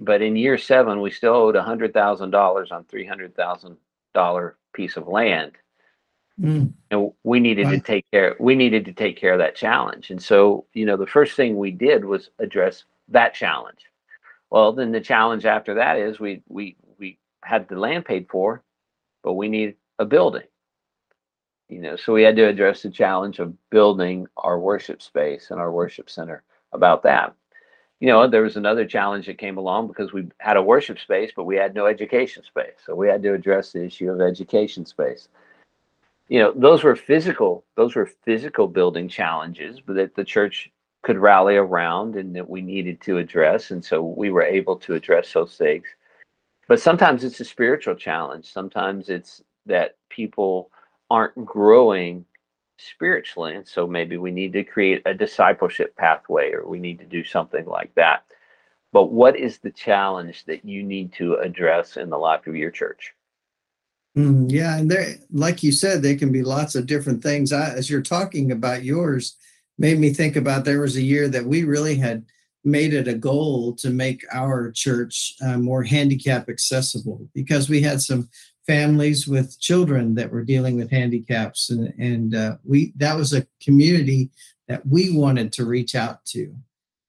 but 0.00 0.22
in 0.22 0.36
year 0.36 0.58
seven, 0.58 1.00
we 1.00 1.10
still 1.10 1.34
owed 1.34 1.56
a 1.56 1.62
hundred 1.62 1.92
thousand 1.92 2.30
dollars 2.30 2.70
on 2.70 2.84
three 2.84 3.06
hundred 3.06 3.34
thousand 3.34 3.76
dollar 4.14 4.56
piece 4.72 4.96
of 4.96 5.08
land. 5.08 5.52
Mm. 6.40 6.72
And 6.90 7.12
we 7.24 7.40
needed 7.40 7.68
to 7.68 7.80
take 7.80 8.10
care. 8.10 8.36
We 8.40 8.54
needed 8.54 8.86
to 8.86 8.92
take 8.92 9.16
care 9.18 9.34
of 9.34 9.38
that 9.38 9.54
challenge. 9.54 10.10
And 10.10 10.22
so, 10.22 10.66
you 10.72 10.86
know, 10.86 10.96
the 10.96 11.06
first 11.06 11.36
thing 11.36 11.56
we 11.56 11.70
did 11.70 12.04
was 12.04 12.30
address 12.38 12.84
that 13.08 13.34
challenge. 13.34 13.80
Well, 14.50 14.72
then 14.72 14.92
the 14.92 15.00
challenge 15.00 15.44
after 15.44 15.74
that 15.74 15.98
is 15.98 16.18
we 16.18 16.42
we 16.48 16.76
we 16.98 17.18
had 17.44 17.68
the 17.68 17.78
land 17.78 18.04
paid 18.04 18.28
for, 18.30 18.62
but 19.22 19.34
we 19.34 19.48
need 19.48 19.76
a 19.98 20.04
building. 20.04 20.46
You 21.68 21.80
know, 21.80 21.96
so 21.96 22.12
we 22.12 22.22
had 22.22 22.36
to 22.36 22.48
address 22.48 22.82
the 22.82 22.90
challenge 22.90 23.38
of 23.38 23.54
building 23.70 24.26
our 24.36 24.58
worship 24.58 25.00
space 25.00 25.50
and 25.50 25.58
our 25.58 25.72
worship 25.72 26.10
center 26.10 26.42
about 26.72 27.02
that 27.04 27.34
you 28.02 28.08
know, 28.08 28.26
there 28.26 28.42
was 28.42 28.56
another 28.56 28.84
challenge 28.84 29.26
that 29.26 29.38
came 29.38 29.58
along 29.58 29.86
because 29.86 30.12
we 30.12 30.26
had 30.38 30.56
a 30.56 30.62
worship 30.62 30.98
space, 30.98 31.30
but 31.36 31.44
we 31.44 31.54
had 31.54 31.72
no 31.72 31.86
education 31.86 32.42
space. 32.42 32.74
So 32.84 32.96
we 32.96 33.06
had 33.06 33.22
to 33.22 33.32
address 33.32 33.70
the 33.70 33.84
issue 33.84 34.10
of 34.10 34.20
education 34.20 34.84
space. 34.84 35.28
You 36.26 36.40
know, 36.40 36.52
those 36.52 36.82
were 36.82 36.96
physical, 36.96 37.62
those 37.76 37.94
were 37.94 38.10
physical 38.24 38.66
building 38.66 39.08
challenges, 39.08 39.78
but 39.78 39.94
that 39.94 40.16
the 40.16 40.24
church 40.24 40.68
could 41.02 41.16
rally 41.16 41.54
around 41.54 42.16
and 42.16 42.34
that 42.34 42.50
we 42.50 42.60
needed 42.60 43.00
to 43.02 43.18
address. 43.18 43.70
And 43.70 43.84
so 43.84 44.02
we 44.02 44.32
were 44.32 44.42
able 44.42 44.74
to 44.78 44.94
address 44.94 45.32
those 45.32 45.56
things. 45.56 45.86
But 46.66 46.80
sometimes 46.80 47.22
it's 47.22 47.38
a 47.38 47.44
spiritual 47.44 47.94
challenge. 47.94 48.52
Sometimes 48.52 49.10
it's 49.10 49.44
that 49.66 49.94
people 50.08 50.72
aren't 51.08 51.44
growing 51.44 52.24
spiritually. 52.78 53.54
And 53.54 53.66
so 53.66 53.86
maybe 53.86 54.16
we 54.16 54.30
need 54.30 54.52
to 54.54 54.64
create 54.64 55.02
a 55.06 55.14
discipleship 55.14 55.96
pathway 55.96 56.52
or 56.52 56.66
we 56.66 56.78
need 56.78 56.98
to 56.98 57.04
do 57.04 57.24
something 57.24 57.66
like 57.66 57.94
that. 57.94 58.24
But 58.92 59.10
what 59.10 59.36
is 59.36 59.58
the 59.58 59.70
challenge 59.70 60.44
that 60.44 60.64
you 60.64 60.82
need 60.82 61.12
to 61.14 61.36
address 61.36 61.96
in 61.96 62.10
the 62.10 62.18
life 62.18 62.46
of 62.46 62.56
your 62.56 62.70
church? 62.70 63.14
Mm, 64.16 64.50
yeah, 64.50 64.76
and 64.76 64.90
there, 64.90 65.14
like 65.32 65.62
you 65.62 65.72
said, 65.72 66.02
there 66.02 66.16
can 66.16 66.30
be 66.30 66.42
lots 66.42 66.74
of 66.74 66.86
different 66.86 67.22
things. 67.22 67.52
I, 67.52 67.70
as 67.70 67.88
you're 67.88 68.02
talking 68.02 68.52
about 68.52 68.84
yours, 68.84 69.36
made 69.78 69.98
me 69.98 70.12
think 70.12 70.36
about 70.36 70.66
there 70.66 70.82
was 70.82 70.96
a 70.96 71.02
year 71.02 71.28
that 71.28 71.46
we 71.46 71.64
really 71.64 71.96
had 71.96 72.26
made 72.64 72.92
it 72.92 73.08
a 73.08 73.14
goal 73.14 73.74
to 73.74 73.90
make 73.90 74.24
our 74.32 74.70
church 74.70 75.34
uh, 75.44 75.58
more 75.58 75.82
handicap 75.82 76.48
accessible 76.48 77.26
because 77.34 77.68
we 77.68 77.80
had 77.80 78.00
some 78.00 78.28
families 78.66 79.26
with 79.26 79.58
children 79.60 80.14
that 80.14 80.30
were 80.30 80.44
dealing 80.44 80.76
with 80.76 80.90
handicaps 80.90 81.70
and, 81.70 81.92
and 81.98 82.34
uh, 82.34 82.56
we 82.64 82.92
that 82.96 83.16
was 83.16 83.32
a 83.32 83.46
community 83.60 84.30
that 84.68 84.86
we 84.86 85.16
wanted 85.16 85.52
to 85.52 85.64
reach 85.64 85.94
out 85.94 86.24
to. 86.24 86.54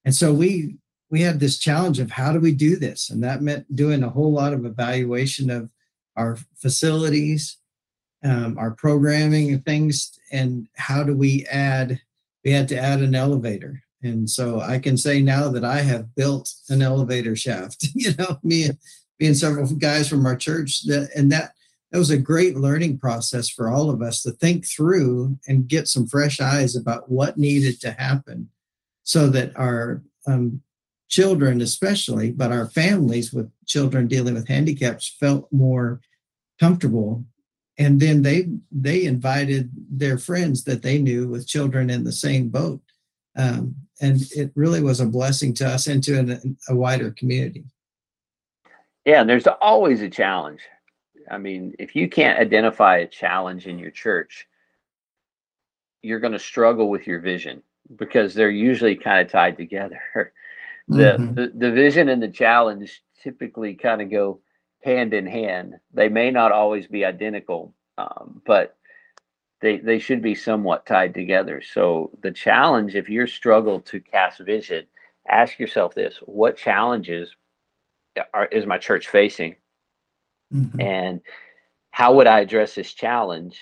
And 0.04 0.14
so 0.14 0.32
we 0.32 0.76
we 1.10 1.20
had 1.20 1.38
this 1.38 1.58
challenge 1.58 2.00
of 2.00 2.10
how 2.10 2.32
do 2.32 2.40
we 2.40 2.52
do 2.52 2.76
this? 2.76 3.10
And 3.10 3.22
that 3.22 3.42
meant 3.42 3.76
doing 3.76 4.02
a 4.02 4.10
whole 4.10 4.32
lot 4.32 4.52
of 4.52 4.64
evaluation 4.64 5.48
of 5.50 5.70
our 6.16 6.36
facilities, 6.56 7.58
um, 8.24 8.58
our 8.58 8.72
programming 8.72 9.52
and 9.52 9.64
things, 9.64 10.18
and 10.32 10.66
how 10.76 11.04
do 11.04 11.16
we 11.16 11.46
add? 11.46 12.00
We 12.44 12.50
had 12.50 12.68
to 12.68 12.78
add 12.78 13.00
an 13.00 13.14
elevator. 13.14 13.82
And 14.02 14.28
so 14.28 14.60
I 14.60 14.78
can 14.78 14.96
say 14.96 15.22
now 15.22 15.48
that 15.48 15.64
I 15.64 15.80
have 15.80 16.14
built 16.14 16.52
an 16.68 16.82
elevator 16.82 17.36
shaft, 17.36 17.86
you 17.94 18.12
know, 18.18 18.38
me 18.42 18.64
and 18.64 18.78
and 19.20 19.36
several 19.36 19.66
guys 19.76 20.08
from 20.08 20.26
our 20.26 20.36
church 20.36 20.84
that 20.84 21.10
and 21.14 21.30
that 21.32 21.52
that 21.90 21.98
was 21.98 22.10
a 22.10 22.18
great 22.18 22.56
learning 22.56 22.98
process 22.98 23.48
for 23.48 23.68
all 23.68 23.88
of 23.88 24.02
us 24.02 24.22
to 24.22 24.32
think 24.32 24.66
through 24.66 25.38
and 25.46 25.68
get 25.68 25.86
some 25.86 26.08
fresh 26.08 26.40
eyes 26.40 26.74
about 26.74 27.08
what 27.08 27.38
needed 27.38 27.80
to 27.80 27.92
happen 27.92 28.48
so 29.04 29.28
that 29.28 29.56
our 29.56 30.02
um, 30.26 30.60
children 31.08 31.60
especially 31.60 32.32
but 32.32 32.50
our 32.50 32.66
families 32.70 33.32
with 33.32 33.50
children 33.66 34.08
dealing 34.08 34.34
with 34.34 34.48
handicaps 34.48 35.16
felt 35.20 35.46
more 35.52 36.00
comfortable. 36.60 37.24
And 37.78 38.00
then 38.00 38.22
they 38.22 38.48
they 38.70 39.04
invited 39.04 39.70
their 39.90 40.18
friends 40.18 40.64
that 40.64 40.82
they 40.82 40.98
knew 40.98 41.28
with 41.28 41.48
children 41.48 41.90
in 41.90 42.04
the 42.04 42.12
same 42.12 42.48
boat. 42.48 42.80
Um, 43.36 43.74
and 44.00 44.22
it 44.36 44.52
really 44.54 44.80
was 44.80 45.00
a 45.00 45.06
blessing 45.06 45.54
to 45.54 45.66
us 45.66 45.86
and 45.88 46.02
to 46.04 46.18
an, 46.18 46.56
a 46.68 46.74
wider 46.74 47.10
community 47.12 47.64
yeah 49.04 49.20
and 49.20 49.28
there's 49.28 49.46
always 49.60 50.02
a 50.02 50.08
challenge 50.08 50.60
i 51.30 51.38
mean 51.38 51.74
if 51.78 51.94
you 51.96 52.08
can't 52.08 52.38
identify 52.38 52.98
a 52.98 53.06
challenge 53.06 53.66
in 53.66 53.78
your 53.78 53.90
church 53.90 54.46
you're 56.02 56.20
going 56.20 56.32
to 56.32 56.38
struggle 56.38 56.90
with 56.90 57.06
your 57.06 57.20
vision 57.20 57.62
because 57.96 58.34
they're 58.34 58.50
usually 58.50 58.94
kind 58.94 59.24
of 59.24 59.30
tied 59.30 59.56
together 59.56 60.00
the, 60.88 61.02
mm-hmm. 61.02 61.34
the 61.34 61.52
the 61.54 61.72
vision 61.72 62.08
and 62.08 62.22
the 62.22 62.28
challenge 62.28 63.02
typically 63.22 63.74
kind 63.74 64.02
of 64.02 64.10
go 64.10 64.40
hand 64.84 65.14
in 65.14 65.26
hand. 65.26 65.76
They 65.92 66.08
may 66.08 66.30
not 66.30 66.52
always 66.52 66.86
be 66.86 67.04
identical, 67.04 67.74
um, 67.98 68.42
but 68.46 68.76
they 69.60 69.78
they 69.78 69.98
should 69.98 70.22
be 70.22 70.34
somewhat 70.34 70.86
tied 70.86 71.14
together. 71.14 71.62
So 71.62 72.10
the 72.22 72.30
challenge, 72.30 72.94
if 72.94 73.08
you're 73.08 73.26
struggle 73.26 73.80
to 73.80 74.00
cast 74.00 74.40
vision, 74.40 74.86
ask 75.28 75.58
yourself 75.58 75.94
this: 75.94 76.18
What 76.26 76.56
challenges 76.56 77.34
are, 78.32 78.46
is 78.46 78.66
my 78.66 78.78
church 78.78 79.08
facing, 79.08 79.56
mm-hmm. 80.52 80.80
and 80.80 81.20
how 81.90 82.14
would 82.14 82.26
I 82.26 82.40
address 82.40 82.74
this 82.74 82.92
challenge? 82.92 83.60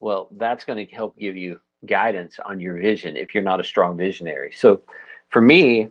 Well, 0.00 0.28
that's 0.32 0.64
going 0.64 0.84
to 0.84 0.94
help 0.94 1.16
give 1.18 1.36
you 1.36 1.60
guidance 1.86 2.38
on 2.44 2.60
your 2.60 2.80
vision 2.80 3.16
if 3.16 3.34
you're 3.34 3.42
not 3.42 3.60
a 3.60 3.64
strong 3.64 3.96
visionary. 3.96 4.52
So 4.56 4.82
for 5.28 5.40
me, 5.40 5.90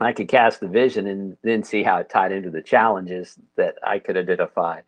I 0.00 0.12
could 0.12 0.28
cast 0.28 0.60
the 0.60 0.68
vision 0.68 1.06
and 1.06 1.36
then 1.42 1.62
see 1.62 1.82
how 1.82 1.98
it 1.98 2.08
tied 2.08 2.32
into 2.32 2.50
the 2.50 2.62
challenges 2.62 3.36
that 3.56 3.76
I 3.84 3.98
could 3.98 4.16
identify. 4.16 4.80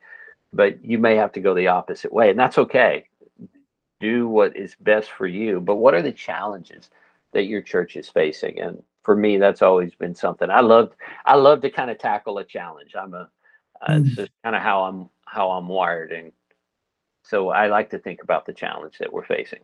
But 0.53 0.85
you 0.85 0.99
may 0.99 1.17
have 1.17 1.33
to 1.33 1.41
go 1.41 1.55
the 1.55 1.69
opposite 1.69 2.13
way, 2.13 2.31
and 2.31 2.39
that's 2.39 2.59
okay. 2.59 3.07
Do 4.01 4.29
what 4.29 4.57
is 4.57 4.77
best 4.81 5.11
for 5.11 5.27
you. 5.27 5.61
But 5.61 5.77
what 5.77 5.95
are 5.95 6.03
the 6.03 6.13
challenges 6.13 6.91
that 7.33 7.45
your 7.45 7.63
church 7.63 7.97
is 7.97 8.09
facing? 8.09 8.61
And 8.61 8.83
for 9.05 9.15
me, 9.15 9.39
that's 9.39 9.63
always 9.63 9.95
been 9.95 10.15
something 10.15 10.51
I 10.51 10.61
love. 10.61 10.93
I 11.25 11.37
love 11.37 11.61
to 11.63 11.71
kind 11.71 11.91
of 11.91 11.99
tackle 11.99 12.39
a 12.39 12.45
challenge. 12.45 12.95
I'm 12.99 13.15
a, 13.15 13.29
uh, 13.83 13.93
mm. 13.93 14.07
it's 14.07 14.17
just 14.17 14.31
kind 14.43 14.57
of 14.57 14.63
how 14.63 14.85
I'm 14.85 15.09
how 15.27 15.51
I'm 15.51 15.69
wired, 15.69 16.13
and 16.13 16.33
so 17.23 17.51
I 17.51 17.69
like 17.69 17.91
to 17.91 17.99
think 17.99 18.23
about 18.23 18.47
the 18.47 18.53
challenge 18.53 18.99
that 18.99 19.13
we're 19.13 19.25
facing. 19.25 19.61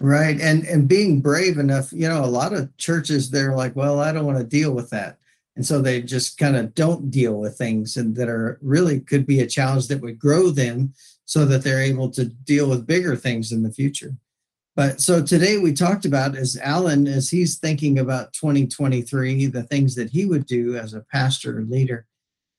Right. 0.00 0.40
And 0.40 0.64
and 0.64 0.88
being 0.88 1.20
brave 1.20 1.58
enough, 1.58 1.92
you 1.92 2.08
know, 2.08 2.24
a 2.24 2.26
lot 2.26 2.54
of 2.54 2.74
churches 2.78 3.30
they're 3.30 3.54
like, 3.54 3.76
well, 3.76 4.00
I 4.00 4.12
don't 4.12 4.24
want 4.24 4.38
to 4.38 4.44
deal 4.44 4.72
with 4.72 4.88
that. 4.90 5.18
And 5.56 5.66
so 5.66 5.82
they 5.82 6.00
just 6.00 6.38
kind 6.38 6.56
of 6.56 6.74
don't 6.74 7.10
deal 7.10 7.38
with 7.38 7.58
things 7.58 7.98
and 7.98 8.16
that 8.16 8.28
are 8.28 8.58
really 8.62 9.00
could 9.00 9.26
be 9.26 9.40
a 9.40 9.46
challenge 9.46 9.88
that 9.88 10.00
would 10.00 10.18
grow 10.18 10.48
them 10.48 10.94
so 11.26 11.44
that 11.44 11.62
they're 11.62 11.82
able 11.82 12.10
to 12.12 12.24
deal 12.24 12.70
with 12.70 12.86
bigger 12.86 13.14
things 13.14 13.52
in 13.52 13.62
the 13.62 13.72
future. 13.72 14.16
But 14.76 15.00
so 15.00 15.22
today 15.22 15.58
we 15.58 15.72
talked 15.72 16.04
about 16.04 16.36
as 16.36 16.56
Alan, 16.62 17.06
as 17.06 17.28
he's 17.28 17.58
thinking 17.58 17.98
about 17.98 18.32
2023, 18.32 19.46
the 19.46 19.64
things 19.64 19.94
that 19.96 20.10
he 20.10 20.26
would 20.26 20.46
do 20.46 20.76
as 20.76 20.94
a 20.94 21.04
pastor 21.12 21.58
or 21.58 21.62
leader. 21.62 22.06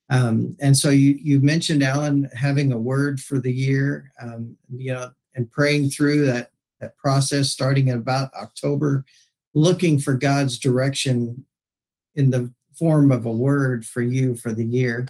Um, 0.10 0.58
and 0.60 0.78
so 0.78 0.90
you 0.90 1.18
you 1.22 1.40
mentioned 1.40 1.82
Alan 1.82 2.30
having 2.36 2.74
a 2.74 2.78
word 2.78 3.22
for 3.22 3.40
the 3.40 3.52
year, 3.52 4.12
um, 4.22 4.58
you 4.70 4.94
know, 4.94 5.12
and 5.36 5.50
praying 5.50 5.90
through 5.90 6.26
that 6.26 6.52
that 6.82 6.98
process 6.98 7.50
starting 7.50 7.88
in 7.88 7.98
about 7.98 8.34
October, 8.34 9.06
looking 9.54 10.00
for 10.00 10.14
God's 10.16 10.60
direction 10.60 11.46
in 12.16 12.30
the 12.30 12.52
form 12.78 13.12
of 13.12 13.26
a 13.26 13.32
word 13.32 13.86
for 13.86 14.02
you 14.02 14.36
for 14.36 14.52
the 14.52 14.66
year. 14.66 15.08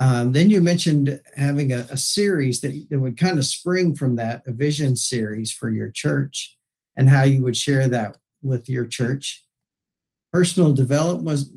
Um, 0.00 0.32
then 0.32 0.48
you 0.48 0.62
mentioned 0.62 1.20
having 1.36 1.72
a, 1.72 1.86
a 1.90 1.96
series 1.96 2.62
that, 2.62 2.86
that 2.88 2.98
would 2.98 3.18
kind 3.18 3.38
of 3.38 3.44
spring 3.44 3.94
from 3.94 4.16
that, 4.16 4.42
a 4.46 4.52
vision 4.52 4.96
series 4.96 5.52
for 5.52 5.70
your 5.70 5.90
church, 5.90 6.56
and 6.96 7.08
how 7.08 7.22
you 7.22 7.42
would 7.42 7.56
share 7.56 7.86
that 7.88 8.16
with 8.42 8.68
your 8.68 8.86
church. 8.86 9.44
Personal 10.32 10.72
development 10.72 11.24
was 11.24 11.52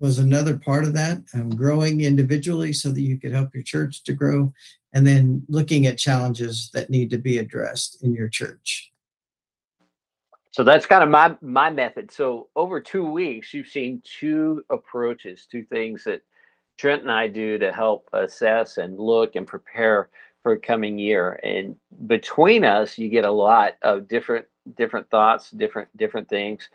was 0.00 0.20
another 0.20 0.56
part 0.56 0.84
of 0.84 0.92
that, 0.92 1.18
um, 1.34 1.50
growing 1.50 2.02
individually 2.02 2.72
so 2.72 2.88
that 2.90 3.00
you 3.00 3.18
could 3.18 3.32
help 3.32 3.52
your 3.52 3.64
church 3.64 4.04
to 4.04 4.12
grow 4.12 4.52
and 4.92 5.04
then 5.04 5.42
looking 5.48 5.86
at 5.86 5.98
challenges 5.98 6.70
that 6.72 6.88
need 6.88 7.10
to 7.10 7.18
be 7.18 7.38
addressed 7.38 8.00
in 8.04 8.14
your 8.14 8.28
church. 8.28 8.92
So 10.52 10.62
that's 10.62 10.86
kind 10.86 11.02
of 11.02 11.08
my 11.08 11.36
my 11.40 11.70
method. 11.70 12.12
So 12.12 12.48
over 12.54 12.80
two 12.80 13.10
weeks, 13.10 13.52
you've 13.52 13.68
seen 13.68 14.02
two 14.04 14.64
approaches, 14.70 15.46
two 15.50 15.64
things 15.64 16.04
that 16.04 16.22
Trent 16.78 17.02
and 17.02 17.12
I 17.12 17.28
do 17.28 17.58
to 17.58 17.72
help 17.72 18.08
assess 18.12 18.78
and 18.78 18.98
look 18.98 19.36
and 19.36 19.46
prepare 19.46 20.08
for 20.42 20.56
coming 20.56 20.98
year. 20.98 21.40
And 21.42 21.76
between 22.06 22.64
us, 22.64 22.96
you 22.96 23.08
get 23.08 23.24
a 23.24 23.30
lot 23.30 23.76
of 23.82 24.08
different 24.08 24.46
different 24.76 25.10
thoughts, 25.10 25.50
different 25.50 25.94
different 25.96 26.28
things. 26.28 26.68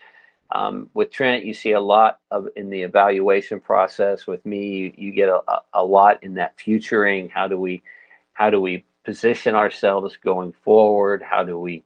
Um, 0.52 0.90
with 0.94 1.10
Trent, 1.10 1.46
you 1.46 1.54
see 1.54 1.72
a 1.72 1.80
lot 1.80 2.20
of 2.30 2.48
in 2.56 2.70
the 2.70 2.84
evaluation 2.84 3.60
process. 3.60 4.28
With 4.28 4.46
me, 4.46 4.68
you, 4.68 4.94
you 4.98 5.12
get 5.12 5.30
a, 5.30 5.42
a 5.74 5.84
lot 5.84 6.22
in 6.22 6.36
that 6.36 6.60
futuring. 6.60 7.30
How 7.30 7.48
do 7.48 7.60
we 7.60 7.82
how 8.34 8.50
do 8.50 8.60
we 8.62 8.86
position 9.04 9.56
ourselves 9.56 10.18
going 10.24 10.54
forward 10.64 11.22
how 11.22 11.44
do 11.44 11.60
we 11.60 11.84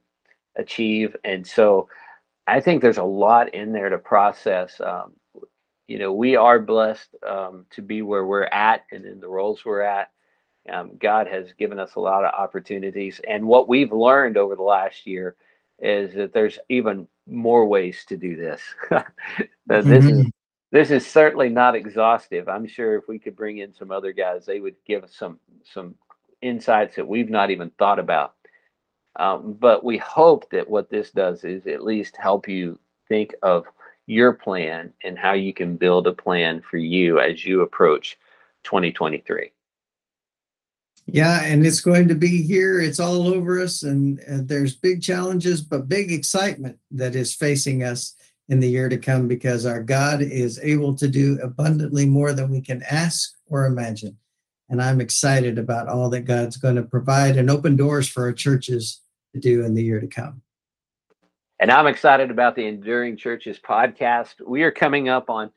achieve 0.56 1.16
and 1.24 1.46
so 1.46 1.88
i 2.46 2.60
think 2.60 2.80
there's 2.80 2.98
a 2.98 3.02
lot 3.02 3.52
in 3.54 3.72
there 3.72 3.88
to 3.88 3.98
process 3.98 4.80
um, 4.80 5.12
you 5.88 5.98
know 5.98 6.12
we 6.12 6.36
are 6.36 6.60
blessed 6.60 7.14
um, 7.26 7.66
to 7.70 7.82
be 7.82 8.02
where 8.02 8.26
we're 8.26 8.44
at 8.44 8.84
and 8.92 9.04
in 9.04 9.20
the 9.20 9.28
roles 9.28 9.64
we're 9.64 9.82
at 9.82 10.10
um, 10.72 10.92
god 10.98 11.26
has 11.26 11.52
given 11.58 11.78
us 11.78 11.96
a 11.96 12.00
lot 12.00 12.24
of 12.24 12.34
opportunities 12.34 13.20
and 13.28 13.44
what 13.44 13.68
we've 13.68 13.92
learned 13.92 14.36
over 14.36 14.54
the 14.54 14.62
last 14.62 15.06
year 15.06 15.34
is 15.80 16.14
that 16.14 16.32
there's 16.32 16.58
even 16.68 17.08
more 17.26 17.66
ways 17.66 18.04
to 18.08 18.16
do 18.16 18.36
this 18.36 18.60
this 19.66 19.84
mm-hmm. 19.86 20.20
is 20.20 20.26
this 20.70 20.90
is 20.90 21.06
certainly 21.06 21.48
not 21.48 21.74
exhaustive 21.74 22.48
i'm 22.48 22.66
sure 22.66 22.96
if 22.96 23.08
we 23.08 23.18
could 23.18 23.34
bring 23.34 23.58
in 23.58 23.74
some 23.74 23.90
other 23.90 24.12
guys 24.12 24.46
they 24.46 24.60
would 24.60 24.76
give 24.86 25.02
us 25.02 25.14
some 25.14 25.38
some 25.64 25.94
insights 26.42 26.96
that 26.96 27.06
we've 27.06 27.30
not 27.30 27.50
even 27.50 27.70
thought 27.70 27.98
about. 27.98 28.34
Um, 29.16 29.56
but 29.58 29.84
we 29.84 29.98
hope 29.98 30.48
that 30.50 30.68
what 30.68 30.90
this 30.90 31.10
does 31.10 31.44
is 31.44 31.66
at 31.66 31.84
least 31.84 32.16
help 32.16 32.48
you 32.48 32.78
think 33.08 33.34
of 33.42 33.64
your 34.08 34.32
plan 34.32 34.90
and 35.04 35.18
how 35.18 35.34
you 35.34 35.52
can 35.52 35.76
build 35.76 36.06
a 36.06 36.12
plan 36.12 36.62
for 36.68 36.78
you 36.78 37.20
as 37.20 37.44
you 37.44 37.60
approach 37.60 38.18
2023. 38.64 39.52
Yeah, 41.06 41.42
and 41.44 41.64
it's 41.64 41.80
going 41.80 42.08
to 42.08 42.14
be 42.14 42.42
here. 42.42 42.80
It's 42.80 43.00
all 43.00 43.28
over 43.28 43.60
us, 43.60 43.82
and, 43.82 44.18
and 44.20 44.48
there's 44.48 44.76
big 44.76 45.02
challenges, 45.02 45.62
but 45.62 45.88
big 45.88 46.10
excitement 46.10 46.78
that 46.90 47.14
is 47.14 47.34
facing 47.34 47.82
us 47.82 48.14
in 48.48 48.60
the 48.60 48.68
year 48.68 48.88
to 48.88 48.98
come 48.98 49.28
because 49.28 49.66
our 49.66 49.82
God 49.82 50.22
is 50.22 50.58
able 50.62 50.94
to 50.96 51.08
do 51.08 51.38
abundantly 51.42 52.06
more 52.06 52.32
than 52.32 52.50
we 52.50 52.60
can 52.62 52.82
ask 52.90 53.32
or 53.46 53.66
imagine. 53.66 54.16
And 54.70 54.82
I'm 54.82 55.00
excited 55.00 55.58
about 55.58 55.88
all 55.88 56.10
that 56.10 56.22
God's 56.22 56.56
going 56.56 56.76
to 56.76 56.82
provide 56.82 57.36
and 57.36 57.50
open 57.50 57.76
doors 57.76 58.08
for 58.08 58.24
our 58.24 58.32
churches 58.32 59.00
to 59.34 59.40
do 59.40 59.64
in 59.64 59.74
the 59.74 59.82
year 59.82 60.00
to 60.00 60.06
come. 60.06 60.42
And 61.60 61.72
I'm 61.72 61.88
excited 61.88 62.30
about 62.30 62.54
the 62.54 62.66
Enduring 62.66 63.16
Churches 63.16 63.58
podcast. 63.58 64.34
We 64.46 64.62
are 64.62 64.70
coming 64.70 65.08
up 65.08 65.28
on 65.28 65.50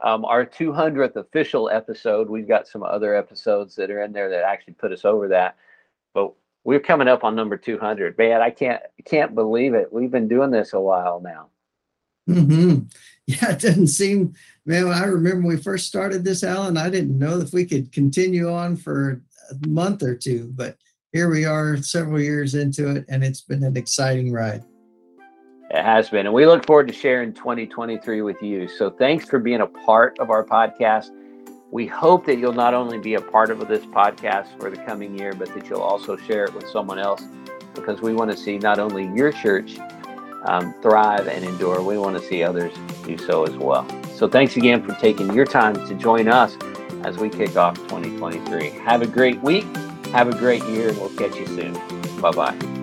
um, 0.00 0.24
our 0.24 0.46
200th 0.46 1.16
official 1.16 1.68
episode. 1.68 2.30
We've 2.30 2.46
got 2.46 2.68
some 2.68 2.84
other 2.84 3.16
episodes 3.16 3.74
that 3.74 3.90
are 3.90 4.02
in 4.02 4.12
there 4.12 4.30
that 4.30 4.44
actually 4.44 4.74
put 4.74 4.92
us 4.92 5.04
over 5.04 5.28
that, 5.28 5.56
but 6.14 6.32
we're 6.62 6.78
coming 6.78 7.08
up 7.08 7.24
on 7.24 7.34
number 7.34 7.56
200. 7.56 8.16
Man, 8.16 8.40
I 8.40 8.50
can't 8.50 8.80
can't 9.04 9.34
believe 9.34 9.74
it. 9.74 9.92
We've 9.92 10.10
been 10.10 10.28
doing 10.28 10.52
this 10.52 10.74
a 10.74 10.80
while 10.80 11.20
now. 11.20 11.48
Mm-hmm. 12.28 12.84
Yeah, 13.30 13.50
it 13.50 13.60
doesn't 13.60 13.88
seem, 13.88 14.32
man. 14.64 14.86
I 14.86 15.04
remember 15.04 15.46
we 15.46 15.58
first 15.58 15.86
started 15.86 16.24
this, 16.24 16.42
Alan. 16.42 16.78
I 16.78 16.88
didn't 16.88 17.18
know 17.18 17.38
if 17.40 17.52
we 17.52 17.66
could 17.66 17.92
continue 17.92 18.50
on 18.50 18.74
for 18.74 19.20
a 19.50 19.68
month 19.68 20.02
or 20.02 20.14
two, 20.14 20.50
but 20.56 20.78
here 21.12 21.28
we 21.28 21.44
are 21.44 21.76
several 21.76 22.22
years 22.22 22.54
into 22.54 22.88
it, 22.88 23.04
and 23.10 23.22
it's 23.22 23.42
been 23.42 23.62
an 23.64 23.76
exciting 23.76 24.32
ride. 24.32 24.64
It 25.70 25.82
has 25.82 26.08
been. 26.08 26.26
And 26.26 26.34
we 26.34 26.46
look 26.46 26.64
forward 26.66 26.88
to 26.88 26.94
sharing 26.94 27.34
2023 27.34 28.22
with 28.22 28.42
you. 28.42 28.68
So 28.68 28.88
thanks 28.88 29.26
for 29.26 29.38
being 29.38 29.60
a 29.60 29.66
part 29.66 30.18
of 30.18 30.30
our 30.30 30.44
podcast. 30.44 31.10
We 31.70 31.86
hope 31.86 32.24
that 32.26 32.38
you'll 32.38 32.54
not 32.54 32.72
only 32.72 32.98
be 32.98 33.14
a 33.14 33.20
part 33.20 33.50
of 33.50 33.66
this 33.68 33.84
podcast 33.84 34.58
for 34.58 34.70
the 34.70 34.78
coming 34.78 35.18
year, 35.18 35.34
but 35.34 35.52
that 35.54 35.68
you'll 35.68 35.82
also 35.82 36.16
share 36.16 36.44
it 36.44 36.54
with 36.54 36.66
someone 36.68 36.98
else 36.98 37.22
because 37.74 38.00
we 38.00 38.14
want 38.14 38.30
to 38.30 38.36
see 38.36 38.58
not 38.58 38.78
only 38.78 39.04
your 39.14 39.30
church 39.30 39.78
um, 40.46 40.72
thrive 40.80 41.28
and 41.28 41.44
endure, 41.44 41.82
we 41.82 41.98
want 41.98 42.16
to 42.16 42.26
see 42.26 42.42
others 42.42 42.72
do 43.04 43.18
so 43.18 43.44
as 43.44 43.54
well. 43.56 43.86
So 44.16 44.26
thanks 44.26 44.56
again 44.56 44.82
for 44.82 44.94
taking 44.94 45.32
your 45.34 45.44
time 45.44 45.74
to 45.74 45.94
join 45.94 46.28
us 46.28 46.56
as 47.04 47.18
we 47.18 47.28
kick 47.28 47.56
off 47.56 47.76
2023. 47.76 48.70
Have 48.70 49.02
a 49.02 49.06
great 49.06 49.40
week. 49.42 49.66
Have 50.06 50.28
a 50.28 50.38
great 50.38 50.64
year, 50.64 50.88
and 50.88 50.98
we'll 50.98 51.10
catch 51.10 51.36
you 51.36 51.46
soon. 51.46 51.74
Bye 52.20 52.30
bye. 52.30 52.77